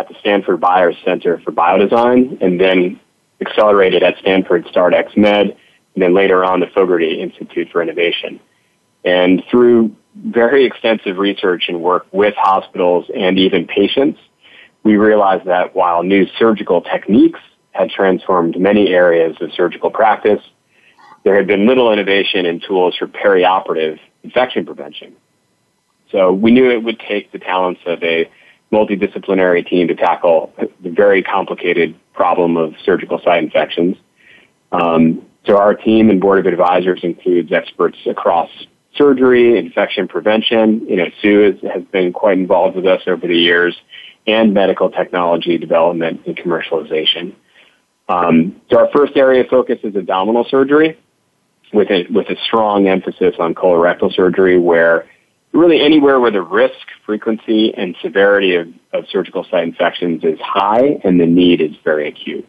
[0.00, 2.98] at the Stanford Byers Center for Biodesign, and then
[3.40, 5.56] accelerated at Stanford StartX Med
[5.94, 8.40] and then later on the Fogarty Institute for Innovation.
[9.04, 14.18] And through very extensive research and work with hospitals and even patients,
[14.82, 17.38] we realized that while new surgical techniques
[17.70, 20.42] had transformed many areas of surgical practice,
[21.22, 25.14] there had been little innovation in tools for perioperative infection prevention.
[26.10, 28.30] So we knew it would take the talents of a
[28.72, 33.96] multidisciplinary team to tackle the very complicated problem of surgical site infections.
[34.72, 38.50] Um, so our team and board of advisors includes experts across
[38.94, 40.86] surgery, infection prevention.
[40.86, 43.76] You know, Sue has, has been quite involved with us over the years,
[44.26, 47.34] and medical technology development and commercialization.
[48.08, 50.98] Um, so our first area of focus is abdominal surgery,
[51.72, 55.06] with a with a strong emphasis on colorectal surgery, where
[55.52, 61.00] really anywhere where the risk, frequency, and severity of, of surgical site infections is high
[61.04, 62.46] and the need is very acute.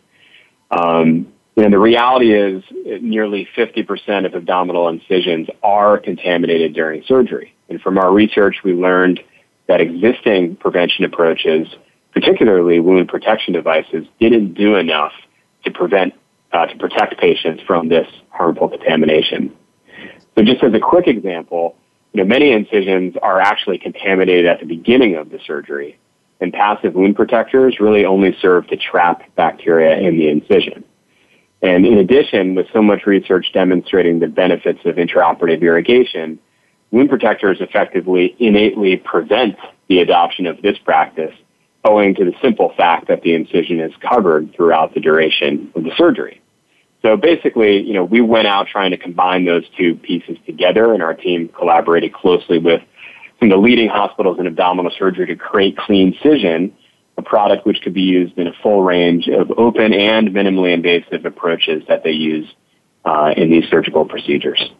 [0.71, 2.63] Um, and the reality is
[3.01, 7.53] nearly 50% of abdominal incisions are contaminated during surgery.
[7.69, 9.19] And from our research, we learned
[9.67, 11.67] that existing prevention approaches,
[12.13, 15.11] particularly wound protection devices, didn't do enough
[15.65, 16.13] to prevent,
[16.53, 19.55] uh, to protect patients from this harmful contamination.
[20.37, 21.75] So just as a quick example,
[22.13, 25.97] you know, many incisions are actually contaminated at the beginning of the surgery,
[26.41, 30.83] and passive wound protectors really only serve to trap bacteria in the incision.
[31.61, 36.39] And in addition, with so much research demonstrating the benefits of intraoperative irrigation,
[36.91, 41.35] wound protectors effectively innately prevent the adoption of this practice
[41.83, 45.91] owing to the simple fact that the incision is covered throughout the duration of the
[45.97, 46.41] surgery.
[47.01, 51.01] So basically, you know, we went out trying to combine those two pieces together and
[51.01, 52.81] our team collaborated closely with
[53.39, 56.71] some of the leading hospitals in abdominal surgery to create CleanCision,
[57.17, 61.25] a product which could be used in a full range of open and minimally invasive
[61.25, 62.53] approaches that they use
[63.05, 64.71] uh, in these surgical procedures.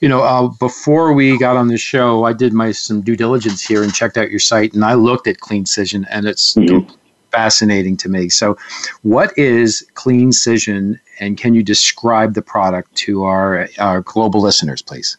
[0.00, 3.62] You know, uh, before we got on the show, I did my some due diligence
[3.62, 6.90] here and checked out your site, and I looked at CleanCision, and it's mm-hmm.
[7.36, 8.30] Fascinating to me.
[8.30, 8.56] So,
[9.02, 15.18] what is CleanCision, and can you describe the product to our our global listeners, please?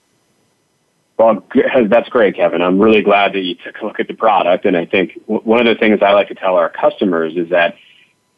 [1.18, 1.44] Well,
[1.88, 2.62] that's great, Kevin.
[2.62, 4.66] I'm really glad that you took a look at the product.
[4.66, 7.76] And I think one of the things I like to tell our customers is that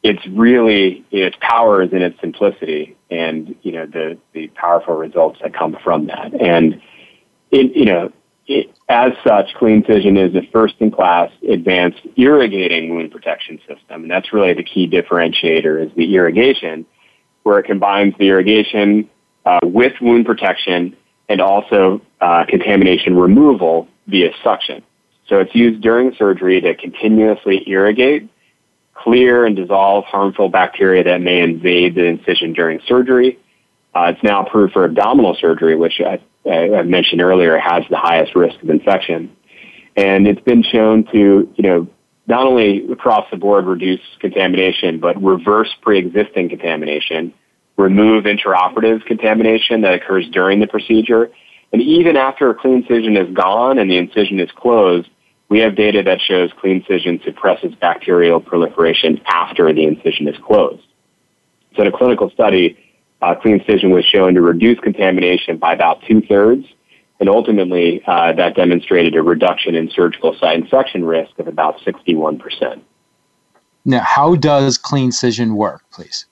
[0.02, 5.39] it's really, its power is in its simplicity and, you know, the, the powerful results
[5.42, 6.34] that come from that.
[6.39, 6.82] And
[7.52, 8.13] it, you know,
[8.49, 14.01] it, as such, CleanCision is a first-in-class advanced irrigating wound protection system.
[14.01, 16.88] And that's really the key differentiator is the irrigation,
[17.43, 19.07] where it combines the irrigation
[19.45, 20.97] uh, with wound protection
[21.29, 24.81] and also uh, contamination removal via suction.
[25.27, 28.27] So it's used during surgery to continuously irrigate,
[28.95, 33.38] clear, and dissolve harmful bacteria that may invade the incision during surgery.
[33.93, 37.97] Uh, it's now approved for abdominal surgery, which I, Uh, I mentioned earlier has the
[37.97, 39.35] highest risk of infection.
[39.95, 41.88] And it's been shown to, you know,
[42.27, 47.33] not only across the board reduce contamination, but reverse pre-existing contamination
[47.79, 51.31] remove intraoperative contamination that occurs during the procedure.
[51.71, 55.10] And even after a CleanCision is gone and the incision is closed,
[55.50, 60.83] we have data that shows CleanCision suppresses bacterial proliferation after the incision is closed.
[61.75, 62.77] So in a clinical study,
[63.22, 66.65] uh, CleanCision was shown to reduce contamination by about two thirds,
[67.20, 72.82] and ultimately uh, that demonstrated a reduction in surgical site infection risk of about 61%.
[73.86, 76.26] Now, how does CleanCision work, please?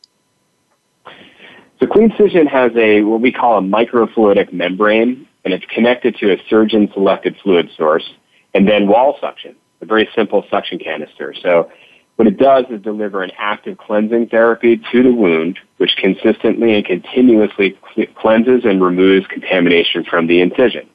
[1.79, 6.37] So CleanCision has a what we call a microfluidic membrane, and it's connected to a
[6.49, 8.09] surgeon-selected fluid source,
[8.53, 11.35] and then wall suction, a very simple suction canister.
[11.41, 11.69] So
[12.17, 16.83] What it does is deliver an active cleansing therapy to the wound, which consistently and
[16.83, 17.77] continuously
[18.15, 20.89] cleanses and removes contamination from the incision.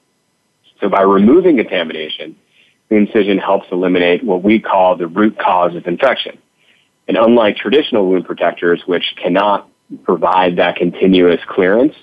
[0.80, 2.34] So by removing contamination,
[2.88, 6.38] the incision helps eliminate what we call the root cause of infection.
[7.06, 9.68] And unlike traditional wound protectors, which cannot
[10.02, 11.94] provide that continuous clearance,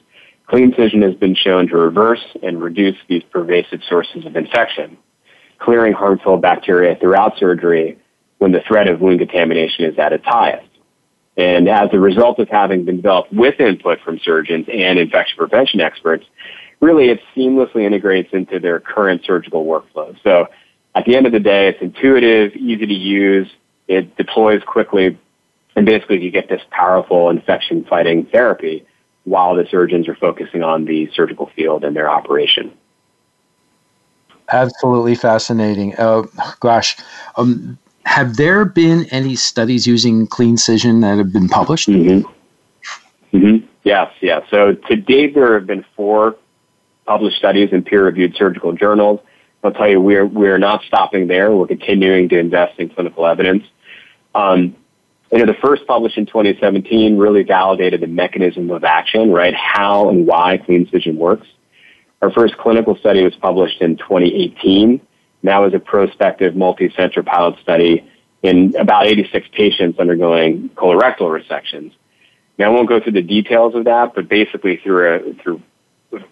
[0.48, 4.98] CleanCision has been shown to reverse and reduce these pervasive sources of infection,
[5.60, 7.98] clearing harmful bacteria throughout surgery
[8.40, 10.68] when the threat of wound contamination is at its highest.
[11.38, 15.80] And as a result of having been developed with input from surgeons and infection prevention
[15.80, 16.26] experts,
[16.82, 20.16] really it seamlessly integrates into their current surgical workflow.
[20.24, 20.48] So
[20.96, 23.50] at the end of the day, it's intuitive, easy to use,
[23.88, 25.18] it deploys quickly,
[25.76, 28.86] and basically you get this powerful infection fighting therapy
[29.24, 32.72] while the surgeons are focusing on the surgical field and their operation.
[34.52, 35.96] Absolutely fascinating.
[35.96, 36.24] Uh,
[36.60, 36.98] gosh,
[37.36, 37.78] um,
[38.10, 41.88] have there been any studies using clean CleanCision that have been published?
[41.88, 43.38] Mm-hmm.
[43.38, 43.68] Mm-hmm.
[43.84, 44.48] Yes, yes.
[44.50, 46.36] So to date, there have been four
[47.06, 49.20] published studies in peer-reviewed surgical journals.
[49.64, 51.52] I'll tell you, we're we're not stopping there.
[51.52, 53.64] We're continuing to invest in clinical evidence.
[54.34, 54.76] Um,
[55.32, 59.54] you know, the first published in 2017 really validated the mechanism of action, right?
[59.54, 61.46] How and why CleanCision works.
[62.24, 65.00] Our first clinical study was published in 2018.
[65.44, 68.10] That was a prospective multi-center pilot study
[68.42, 71.94] in about 86 patients undergoing colorectal resections.
[72.58, 75.62] Now, I won't go through the details of that, but basically through a, through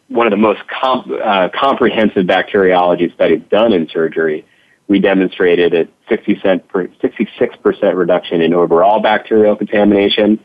[0.07, 4.45] one of the most comp, uh, comprehensive bacteriology studies done in surgery,
[4.87, 10.39] we demonstrated a 66% reduction in overall bacterial contamination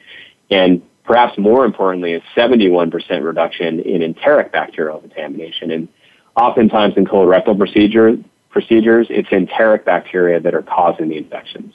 [0.50, 5.70] and perhaps more importantly, a 71% reduction in enteric bacterial contamination.
[5.70, 5.88] And
[6.36, 8.16] oftentimes in colorectal procedure,
[8.52, 11.74] procedures, it's enteric bacteria that are causing the infections.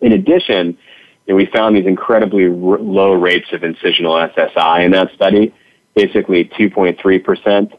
[0.00, 0.78] In addition,
[1.26, 5.52] you know, we found these incredibly r- low rates of incisional SSI in that study,
[5.94, 7.72] basically 2.3%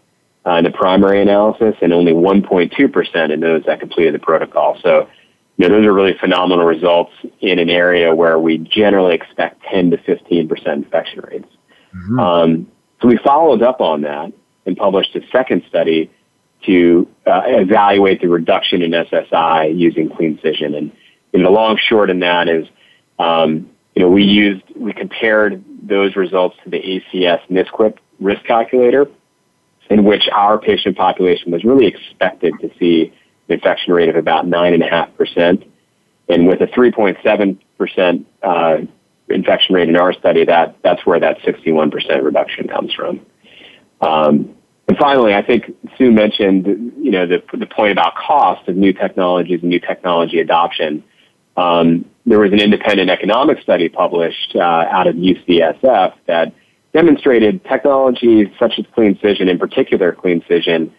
[0.45, 4.77] uh, in the primary analysis and only 1.2% in those that completed the protocol.
[4.81, 5.07] So,
[5.57, 9.91] you know, those are really phenomenal results in an area where we generally expect 10
[9.91, 11.47] to 15% infection rates.
[11.95, 12.19] Mm-hmm.
[12.19, 14.31] Um, so we followed up on that
[14.65, 16.11] and published a second study
[16.65, 20.77] to uh, evaluate the reduction in SSI using CleanCision.
[20.77, 20.91] And
[21.33, 22.67] in the long short in that is,
[23.17, 29.07] um, you know, we used, we compared those results to the ACS NSQIP risk calculator,
[29.89, 33.13] in which our patient population was really expected to see
[33.47, 35.67] an infection rate of about 9.5%.
[36.29, 38.77] And with a 3.7% uh,
[39.29, 43.25] infection rate in our study, that, that's where that 61% reduction comes from.
[44.01, 44.55] Um,
[44.89, 45.65] and finally, I think
[45.99, 46.65] Sue mentioned,
[46.99, 51.03] you know, the, the point about cost of new technologies and new technology adoption.
[51.55, 56.55] Um, there was an independent economic study published uh, out of UCSF that
[56.91, 60.91] demonstrated technologies such as CleanCision, in particular CleanCision,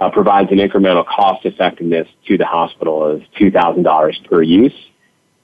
[0.00, 4.72] uh, provides an incremental cost effectiveness to the hospital of $2,000 per use.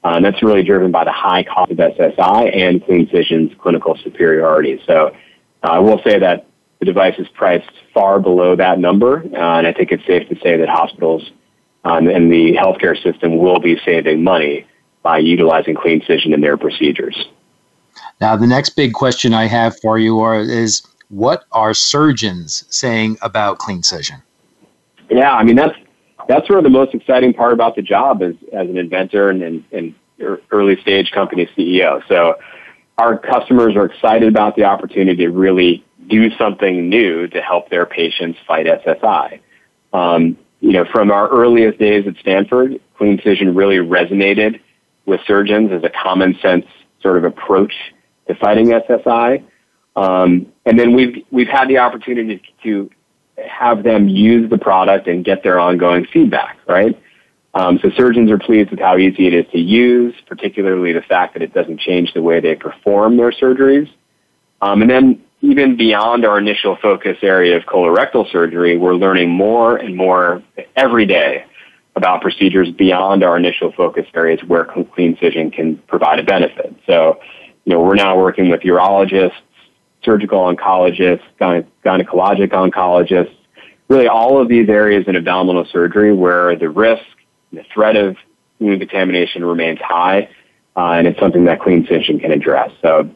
[0.02, 4.80] Uh, and that's really driven by the high cost of SSI and CleanCision's clinical superiority.
[4.86, 5.08] So
[5.62, 6.46] uh, I will say that
[6.80, 10.36] the device is priced far below that number, uh, and I think it's safe to
[10.40, 11.30] say that hospitals
[11.84, 14.66] um, and the healthcare system will be saving money
[15.02, 17.28] by utilizing CleanCision in their procedures.
[18.20, 23.18] Now, the next big question I have for you are, is what are surgeons saying
[23.22, 24.22] about CleanCision?
[25.10, 25.76] Yeah, I mean that's
[26.28, 29.42] that's sort of the most exciting part about the job as as an inventor and,
[29.42, 29.94] and, and
[30.52, 32.06] early stage company CEO.
[32.08, 32.36] So
[32.98, 37.86] our customers are excited about the opportunity to really do something new to help their
[37.86, 39.40] patients fight SSI.
[39.92, 44.60] Um, you know, from our earliest days at Stanford, CleanCision really resonated
[45.06, 46.66] with surgeons as a common sense
[47.00, 47.72] sort of approach
[48.28, 49.42] to fighting SSI.
[49.96, 52.90] Um, and then we've we've had the opportunity to
[53.48, 57.00] have them use the product and get their ongoing feedback, right?
[57.54, 61.32] Um, so surgeons are pleased with how easy it is to use, particularly the fact
[61.32, 63.90] that it doesn't change the way they perform their surgeries.
[64.60, 69.76] Um, and then even beyond our initial focus area of colorectal surgery, we're learning more
[69.76, 70.42] and more
[70.76, 71.44] every day
[71.96, 76.74] about procedures beyond our initial focus areas where CleanCision can provide a benefit.
[76.86, 77.20] So,
[77.64, 79.32] you know, we're now working with urologists,
[80.04, 83.34] surgical oncologists, gyne- gynecologic oncologists,
[83.88, 87.02] really all of these areas in abdominal surgery where the risk,
[87.52, 88.16] the threat of
[88.58, 90.28] contamination remains high,
[90.76, 92.70] uh, and it's something that CleanCision can address.
[92.82, 93.10] So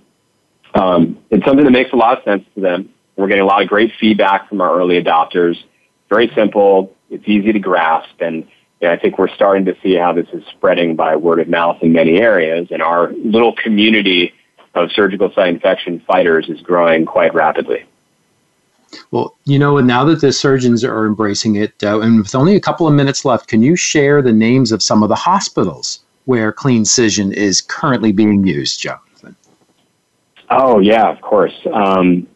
[0.75, 2.91] um, it's something that makes a lot of sense to them.
[3.17, 5.57] We're getting a lot of great feedback from our early adopters.
[6.09, 8.47] Very simple, it's easy to grasp, and
[8.81, 11.49] you know, I think we're starting to see how this is spreading by word of
[11.49, 14.35] mouth in many areas, and our little community
[14.75, 17.85] of surgical site infection fighters is growing quite rapidly.
[19.11, 22.61] Well, you know, now that the surgeons are embracing it, uh, and with only a
[22.61, 26.53] couple of minutes left, can you share the names of some of the hospitals where
[26.53, 29.04] CleanCision is currently being used, Jonathan?
[30.57, 31.55] Oh yeah, of course.
[31.73, 32.27] Um,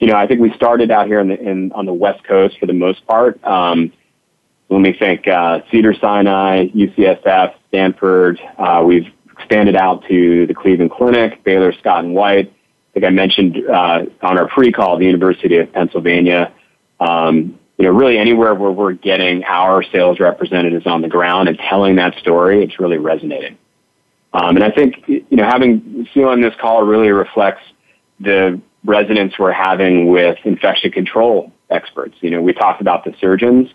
[0.00, 2.58] you know, I think we started out here in the, in, on the West Coast
[2.58, 3.42] for the most part.
[3.44, 3.92] Um,
[4.68, 8.40] let me think: uh, Cedars-Sinai, UCSF, Stanford.
[8.58, 12.52] Uh, we've expanded out to the Cleveland Clinic, Baylor Scott and White.
[12.52, 16.52] I think I mentioned uh, on our pre-call the University of Pennsylvania.
[17.00, 21.56] Um, you know, really anywhere where we're getting our sales representatives on the ground and
[21.58, 23.56] telling that story, it's really resonating.
[24.32, 27.62] Um, and I think you know having Sue on this call really reflects
[28.20, 32.16] the resonance we're having with infection control experts.
[32.20, 33.68] You know, we talked about the surgeons,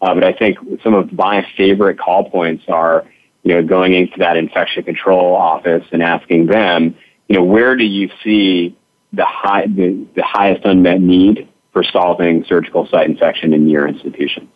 [0.00, 3.06] uh, but I think some of my favorite call points are
[3.46, 6.96] you know, going into that infection control office and asking them,
[7.28, 8.76] you know, where do you see
[9.12, 14.50] the high, the, the highest unmet need for solving surgical site infection in your institution?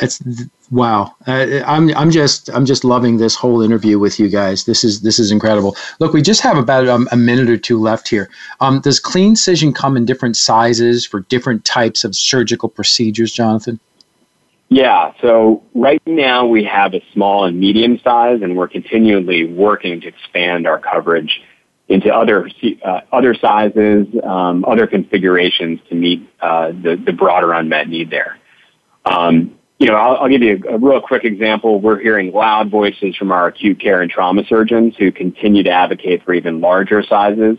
[0.00, 0.22] It's
[0.70, 1.14] wow.
[1.26, 4.64] Uh, I'm I'm just I'm just loving this whole interview with you guys.
[4.64, 5.76] This is this is incredible.
[5.98, 8.30] Look, we just have about um, a minute or two left here.
[8.60, 13.80] Um, does CleanCision come in different sizes for different types of surgical procedures, Jonathan?
[14.70, 20.00] Yeah, so right now we have a small and medium size, and we're continually working
[20.00, 21.42] to expand our coverage
[21.88, 22.48] into other
[22.82, 28.38] uh, other sizes, um, other configurations to meet uh, the the broader unmet need there.
[29.04, 31.80] Um, you know, I'll, I'll give you a, a, real quick example.
[31.80, 36.24] We're hearing loud voices from our acute care and trauma surgeons who continue to advocate
[36.24, 37.58] for even larger sizes,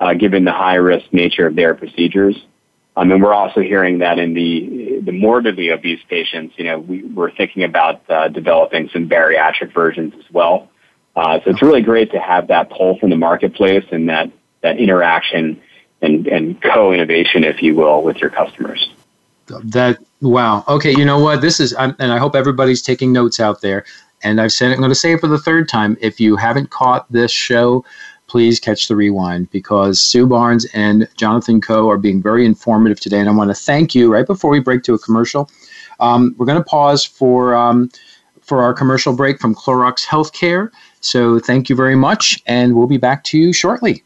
[0.00, 2.36] uh, given the high risk nature of their procedures.
[2.96, 7.02] Um, and we're also hearing that in the the morbidly obese patients, you know, we,
[7.04, 10.70] we're thinking about uh, developing some bariatric versions as well.
[11.14, 14.78] Uh, so it's really great to have that pull from the marketplace and that that
[14.78, 15.60] interaction
[16.00, 18.88] and, and co-innovation, if you will, with your customers.
[19.48, 20.64] That wow.
[20.68, 21.40] Okay, you know what?
[21.40, 23.84] This is, I'm, and I hope everybody's taking notes out there.
[24.22, 25.96] And I've said, I'm going to say it for the third time.
[26.00, 27.84] If you haven't caught this show,
[28.26, 33.20] please catch the rewind because Sue Barnes and Jonathan Coe are being very informative today.
[33.20, 35.48] And I want to thank you right before we break to a commercial.
[36.00, 37.90] Um, we're going to pause for, um,
[38.42, 40.70] for our commercial break from Clorox Healthcare.
[41.00, 44.02] So thank you very much, and we'll be back to you shortly.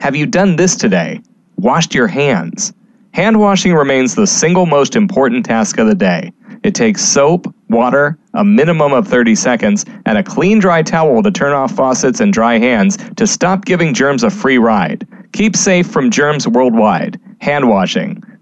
[0.00, 1.20] Have you done this today?
[1.56, 2.72] Washed your hands?
[3.12, 6.32] Hand washing remains the single most important task of the day.
[6.62, 11.30] It takes soap, water, a minimum of 30 seconds, and a clean dry towel to
[11.30, 15.06] turn off faucets and dry hands to stop giving germs a free ride.
[15.34, 17.20] Keep safe from germs worldwide.
[17.42, 18.22] Hand washing,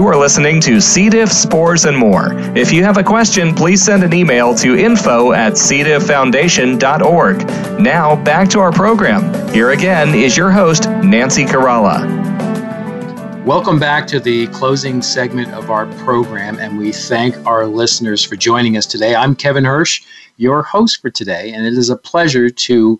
[0.00, 1.10] You are listening to C.
[1.10, 2.32] diff, spores, and more.
[2.56, 7.46] If you have a question, please send an email to info at cdifffoundation.org.
[7.78, 9.52] Now, back to our program.
[9.52, 12.06] Here again is your host, Nancy Caralla.
[13.44, 18.36] Welcome back to the closing segment of our program, and we thank our listeners for
[18.36, 19.14] joining us today.
[19.14, 20.00] I'm Kevin Hirsch,
[20.38, 22.98] your host for today, and it is a pleasure to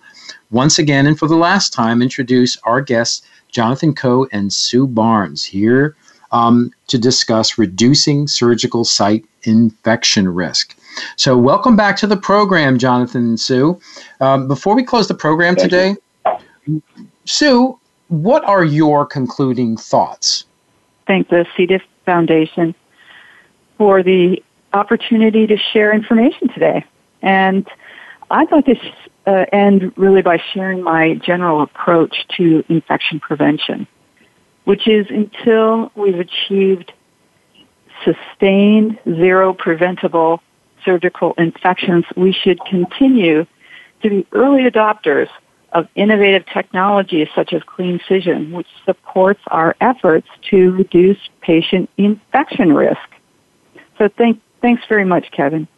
[0.51, 5.43] once again and for the last time introduce our guests, Jonathan Coe and Sue Barnes,
[5.43, 5.97] here
[6.33, 10.77] um, to discuss reducing surgical site infection risk.
[11.17, 13.81] So, welcome back to the program, Jonathan and Sue.
[14.21, 15.97] Um, before we close the program Thank today,
[16.67, 16.83] you.
[17.25, 17.79] Sue,
[18.09, 20.45] what are your concluding thoughts?
[21.07, 21.67] Thank the C.
[21.67, 22.75] diff Foundation
[23.79, 26.85] for the opportunity to share information today.
[27.23, 27.67] And
[28.31, 28.75] I'd like to
[29.27, 33.87] uh, end really by sharing my general approach to infection prevention,
[34.65, 36.93] which is until we've achieved
[38.05, 40.43] sustained zero preventable
[40.85, 43.47] surgical infections, we should continue
[44.03, 45.29] to be early adopters
[45.73, 52.99] of innovative technologies such as CleanCision, which supports our efforts to reduce patient infection risk.
[53.99, 55.69] So thank, thanks very much, Kevin.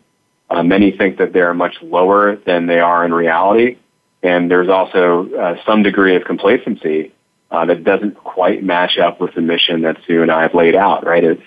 [0.49, 3.77] Uh, many think that they're much lower than they are in reality.
[4.21, 7.13] And there's also uh, some degree of complacency
[7.49, 10.75] uh, that doesn't quite match up with the mission that Sue and I have laid
[10.75, 11.23] out, right?
[11.23, 11.39] It,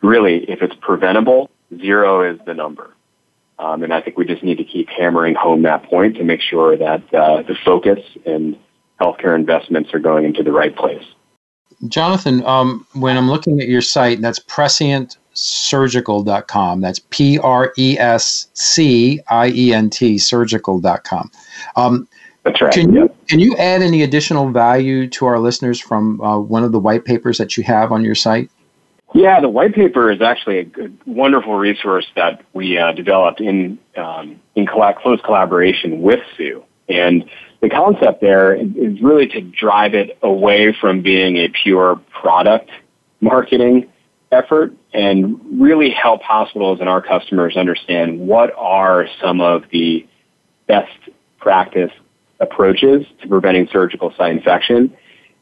[0.00, 2.94] really, if it's preventable, zero is the number.
[3.58, 6.40] Um, and I think we just need to keep hammering home that point to make
[6.40, 8.58] sure that uh, the focus and
[9.00, 11.04] healthcare investments are going into the right place.
[11.88, 16.80] Jonathan, um, when I'm looking at your site, that's prescientsurgical.com.
[16.80, 21.30] That's P R E S C I E N T surgical.com.
[21.76, 22.08] Um,
[22.44, 22.72] that's right.
[22.72, 26.72] Can you, can you add any additional value to our listeners from uh, one of
[26.72, 28.50] the white papers that you have on your site?
[29.14, 33.78] Yeah, the white paper is actually a good, wonderful resource that we uh, developed in
[33.96, 36.64] um, in close collaboration with Sue.
[36.88, 37.24] And
[37.60, 42.70] the concept there is really to drive it away from being a pure product
[43.20, 43.88] marketing
[44.32, 50.06] effort and really help hospitals and our customers understand what are some of the
[50.66, 50.98] best
[51.38, 51.92] practice
[52.40, 54.94] approaches to preventing surgical site infection,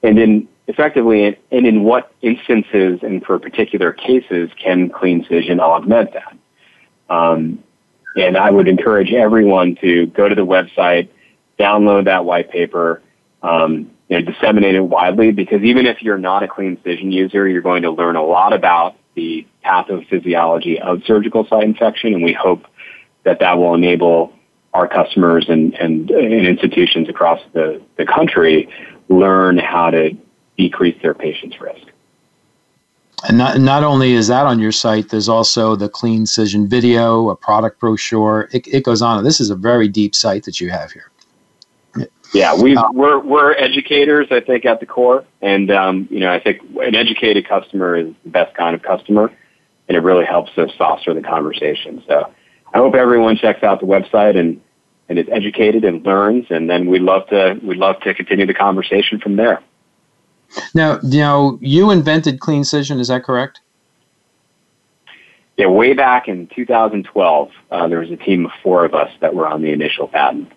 [0.03, 6.37] and in effectively, and in what instances and for particular cases can CleanCision augment that.
[7.15, 7.62] Um,
[8.17, 11.09] and I would encourage everyone to go to the website,
[11.59, 13.03] download that white paper,
[13.43, 17.62] um, you know, disseminate it widely because even if you're not a CleanCision user, you're
[17.62, 22.65] going to learn a lot about the pathophysiology of surgical site infection, and we hope
[23.25, 24.33] that that will enable
[24.73, 28.69] our customers and, and, and institutions across the, the country
[29.09, 30.17] learn how to
[30.57, 31.86] decrease their patients' risk.
[33.26, 37.36] And not, not only is that on your site, there's also the CleanCision video, a
[37.36, 38.48] product brochure.
[38.52, 39.24] It, it goes on.
[39.24, 41.11] This is a very deep site that you have here.
[42.34, 46.32] Yeah, we uh, we're we're educators, I think, at the core, and um, you know,
[46.32, 49.30] I think an educated customer is the best kind of customer,
[49.86, 52.02] and it really helps us foster the conversation.
[52.09, 52.32] So,
[52.74, 54.61] I hope everyone checks out the website and
[55.09, 58.55] and is educated and learns, and then we'd love to we'd love to continue the
[58.55, 59.62] conversation from there.
[60.74, 63.61] Now, you know, you invented CleanCision, is that correct?
[65.57, 69.34] Yeah, way back in 2012, uh, there was a team of four of us that
[69.34, 70.50] were on the initial patent.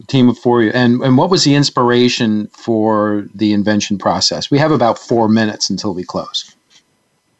[0.00, 4.50] A team of four, and and what was the inspiration for the invention process?
[4.50, 6.52] We have about four minutes until we close.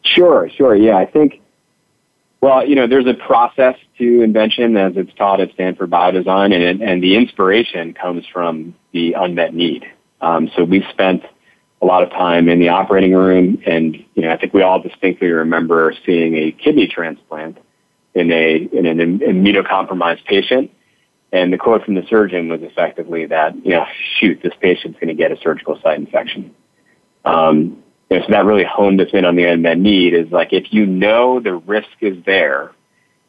[0.03, 0.73] Sure, sure.
[0.73, 1.41] Yeah, I think.
[2.39, 6.81] Well, you know, there's a process to invention as it's taught at Stanford Biodesign, and
[6.81, 9.85] and the inspiration comes from the unmet need.
[10.21, 11.23] Um, so we spent
[11.81, 14.81] a lot of time in the operating room, and you know, I think we all
[14.81, 17.57] distinctly remember seeing a kidney transplant
[18.13, 20.71] in a in an immunocompromised patient.
[21.31, 23.85] And the quote from the surgeon was effectively that, you know,
[24.19, 26.55] shoot, this patient's going to get a surgical site infection.
[27.25, 30.53] Um, you know, so that really honed us in on the unmet need is like
[30.53, 32.71] if you know the risk is there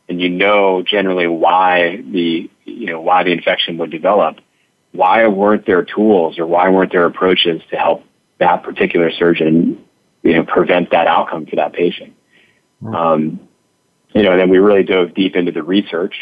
[0.08, 4.36] and you know generally why the, you know, why the infection would develop,
[4.96, 8.04] why weren't there tools or why weren't there approaches to help
[8.38, 9.84] that particular surgeon,
[10.22, 12.14] you know, prevent that outcome for that patient?
[12.80, 12.94] Hmm.
[12.94, 13.48] Um,
[14.14, 16.14] you know, and then we really dove deep into the research.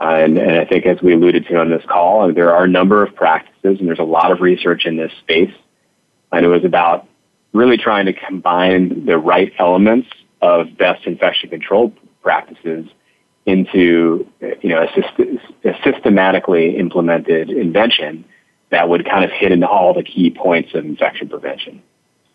[0.00, 2.68] Uh, and, and I think as we alluded to on this call, there are a
[2.68, 5.52] number of practices and there's a lot of research in this space.
[6.30, 7.08] And it was about
[7.52, 10.08] really trying to combine the right elements
[10.40, 11.92] of best infection control
[12.22, 12.86] practices
[13.48, 14.30] into
[14.60, 18.22] you know a, a, systematically implemented invention
[18.68, 21.82] that would kind of hit into all the key points of infection prevention.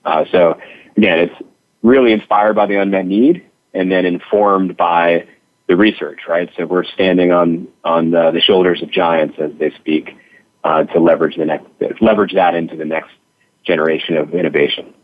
[0.06, 0.60] Uh, so
[0.98, 1.36] again, it's
[1.84, 3.46] really inspired by the unmet need
[3.76, 5.28] and then informed by
[5.68, 6.50] the research, right?
[6.58, 10.18] So we're standing on on the, the shoulders of giants, as they speak,
[10.64, 11.68] uh, to leverage the next
[12.02, 13.12] leverage that into the next
[13.64, 14.96] generation of innovation.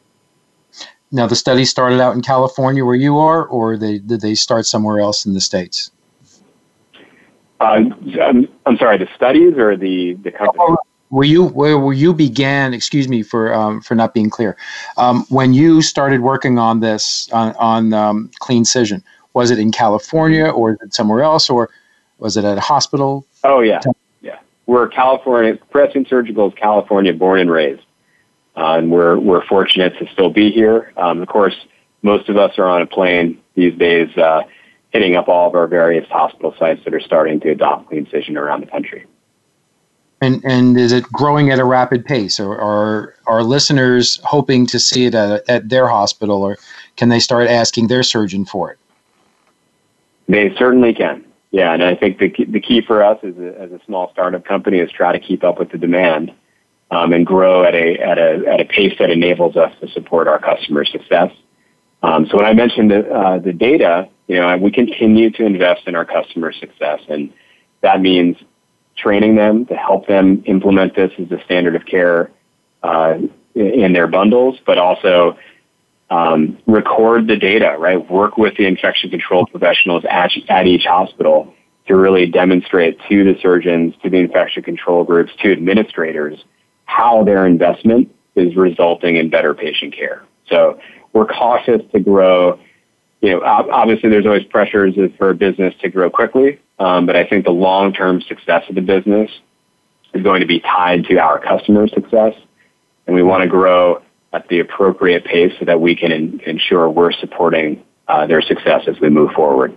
[1.12, 4.68] Now, the study started out in California, where you are, or they, did they start
[4.68, 5.90] somewhere else in the states?
[7.60, 7.84] Uh,
[8.22, 10.58] I'm, I'm, sorry, the studies or the the company.
[10.60, 10.78] Oh,
[11.10, 12.74] where you where, where you began?
[12.74, 14.56] Excuse me for um, for not being clear.
[14.98, 19.04] Um, when you started working on this on, on um, CleanCision,
[19.34, 21.70] was it in California or somewhere else, or
[22.20, 23.26] was it at a hospital?
[23.44, 23.82] Oh yeah,
[24.22, 24.40] yeah.
[24.68, 25.58] We're California.
[25.72, 27.84] Prescient Surgical is California born and raised,
[28.56, 30.94] uh, and we're we're fortunate to still be here.
[30.96, 31.56] Um, of course,
[32.04, 34.16] most of us are on a plane these days.
[34.16, 34.44] Uh,
[34.92, 38.36] hitting up all of our various hospital sites that are starting to adopt clean CleanCision
[38.36, 39.06] around the country.
[40.22, 44.78] And, and is it growing at a rapid pace, or are are listeners hoping to
[44.78, 46.58] see it at, at their hospital, or
[46.98, 48.78] can they start asking their surgeon for it?
[50.28, 51.24] They certainly can.
[51.52, 54.44] Yeah, and I think the the key for us as a, as a small startup
[54.44, 56.34] company is try to keep up with the demand
[56.92, 60.28] um, and grow at a at a at a pace that enables us to support
[60.28, 61.32] our customer success.
[62.04, 65.88] Um, so when I mentioned the, uh, the data, you know, we continue to invest
[65.88, 67.34] in our customer success, and
[67.82, 68.38] that means
[68.96, 72.30] training them to help them implement this as a standard of care
[72.84, 73.16] uh,
[73.56, 75.36] in their bundles, but also
[76.12, 78.10] um, record the data, right?
[78.10, 81.52] Work with the infection control professionals at, at each hospital
[81.88, 86.44] to really demonstrate to the surgeons, to the infection control groups, to administrators,
[86.86, 90.24] how their investment is resulting in better patient care.
[90.48, 90.80] So
[91.14, 92.60] we're cautious to grow.
[93.22, 97.26] You know, obviously there's always pressures for a business to grow quickly, um, but I
[97.26, 99.30] think the long-term success of the business
[100.14, 102.34] is going to be tied to our customer success,
[103.06, 104.02] and we want to grow
[104.32, 108.84] at the appropriate pace so that we can in, ensure we're supporting uh, their success
[108.88, 109.76] as we move forward.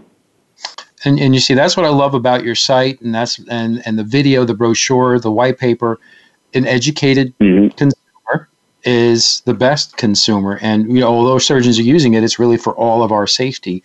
[1.04, 3.98] And, and you see, that's what I love about your site, and that's and and
[3.98, 5.98] the video, the brochure, the white paper.
[6.54, 7.88] An educated mm-hmm
[8.84, 10.58] is the best consumer.
[10.60, 13.82] And you know, although surgeons are using it, it's really for all of our safety.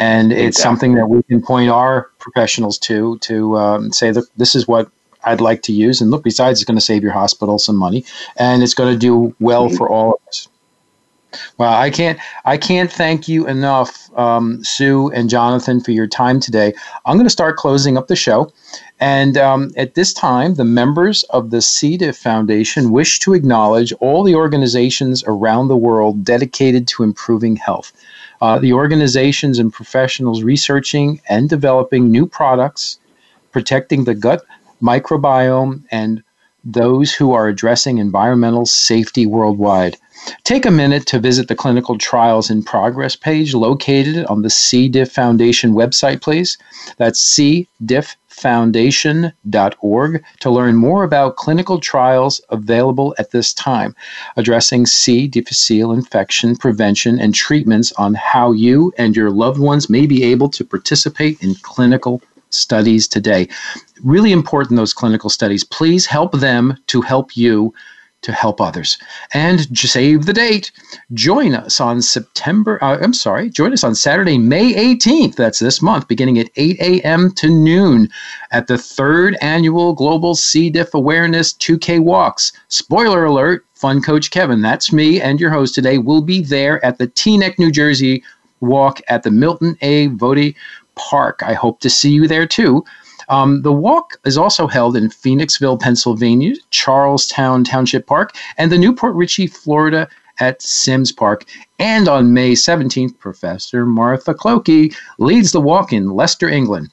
[0.00, 0.62] And it's exactly.
[0.62, 4.90] something that we can point our professionals to to um, say that this is what
[5.24, 6.00] I'd like to use.
[6.00, 8.04] And look, besides, it's going to save your hospital some money,
[8.36, 9.76] and it's going to do well mm-hmm.
[9.76, 10.48] for all of us.
[11.58, 16.40] Well, I can't I can't thank you enough, um, Sue and Jonathan, for your time
[16.40, 16.72] today.
[17.04, 18.52] I'm going to start closing up the show,
[18.98, 21.96] and um, at this time, the members of the C.
[21.96, 27.92] diff Foundation wish to acknowledge all the organizations around the world dedicated to improving health.
[28.40, 32.98] Uh, the organizations and professionals researching and developing new products,
[33.52, 34.44] protecting the gut
[34.80, 36.22] microbiome, and
[36.64, 39.96] those who are addressing environmental safety worldwide.
[40.44, 44.88] Take a minute to visit the clinical trials in progress page located on the C.
[44.88, 46.58] diff Foundation website, please.
[46.96, 53.94] That's cdifffoundation.org to learn more about clinical trials available at this time,
[54.36, 55.28] addressing C.
[55.28, 60.48] difficile infection prevention and treatments on how you and your loved ones may be able
[60.50, 62.20] to participate in clinical
[62.50, 63.48] studies today.
[64.02, 65.64] Really important, those clinical studies.
[65.64, 67.74] Please help them to help you
[68.22, 68.98] to help others.
[69.32, 70.72] And save the date.
[71.14, 75.36] Join us on September, uh, I'm sorry, join us on Saturday, May 18th.
[75.36, 77.32] That's this month, beginning at 8 a.m.
[77.34, 78.08] to noon
[78.50, 80.68] at the third annual Global C.
[80.68, 82.52] diff Awareness 2K Walks.
[82.68, 86.98] Spoiler alert, Fun Coach Kevin, that's me and your host today, will be there at
[86.98, 88.24] the Teaneck, New Jersey
[88.60, 90.08] walk at the Milton A.
[90.08, 90.54] Votee
[90.98, 91.42] Park.
[91.42, 92.84] I hope to see you there too.
[93.28, 98.94] Um, the walk is also held in Phoenixville, Pennsylvania, Charlestown Township Park, and the New
[98.94, 100.08] Port Richey, Florida
[100.40, 101.44] at Sims Park.
[101.78, 106.90] And on May 17th, Professor Martha Clokie leads the walk in Leicester, England.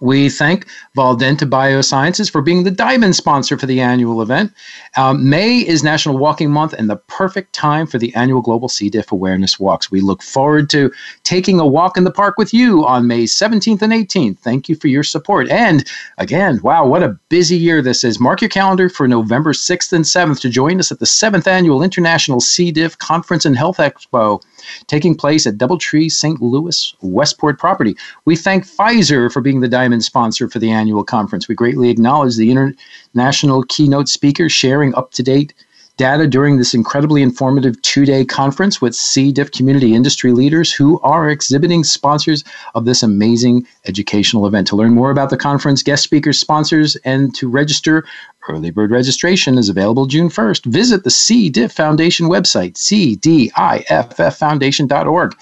[0.00, 4.52] We thank Vedanta Biosciences for being the diamond sponsor for the annual event.
[4.96, 8.88] Um, May is National Walking Month and the perfect time for the annual Global C.
[8.88, 9.90] diff awareness walks.
[9.90, 10.92] We look forward to
[11.24, 14.38] taking a walk in the park with you on May 17th and 18th.
[14.38, 15.48] Thank you for your support.
[15.48, 15.84] And
[16.18, 18.20] again, wow, what a busy year this is.
[18.20, 21.82] Mark your calendar for November 6th and 7th to join us at the 7th Annual
[21.82, 22.70] International C.
[22.70, 24.42] diff Conference and Health Expo
[24.86, 26.40] taking place at Doubletree St.
[26.40, 27.96] Louis Westport property.
[28.24, 31.48] We thank Pfizer for being the diamond sponsor for the annual conference.
[31.48, 35.54] We greatly acknowledge the international keynote speaker sharing up to date
[35.98, 39.30] data during this incredibly informative two day conference with C.
[39.32, 42.44] diff community industry leaders who are exhibiting sponsors
[42.74, 44.68] of this amazing educational event.
[44.68, 48.04] To learn more about the conference, guest speakers, sponsors, and to register,
[48.48, 50.66] early bird registration is available June 1st.
[50.66, 51.50] Visit the C.
[51.50, 55.34] diff Foundation website, cdifffoundation.org.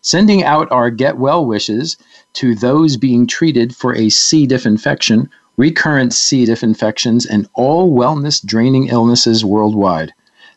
[0.00, 1.96] Sending out our get well wishes
[2.34, 4.46] to those being treated for a C.
[4.46, 6.44] diff infection recurrent C.
[6.44, 10.12] diff infections, and all wellness draining illnesses worldwide.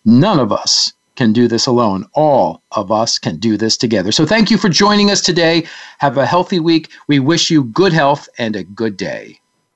[0.05, 2.05] None of us can do this alone.
[2.13, 4.11] All of us can do this together.
[4.11, 5.65] So thank you for joining us today.
[5.99, 6.91] Have a healthy week.
[7.07, 9.39] We wish you good health and a good day.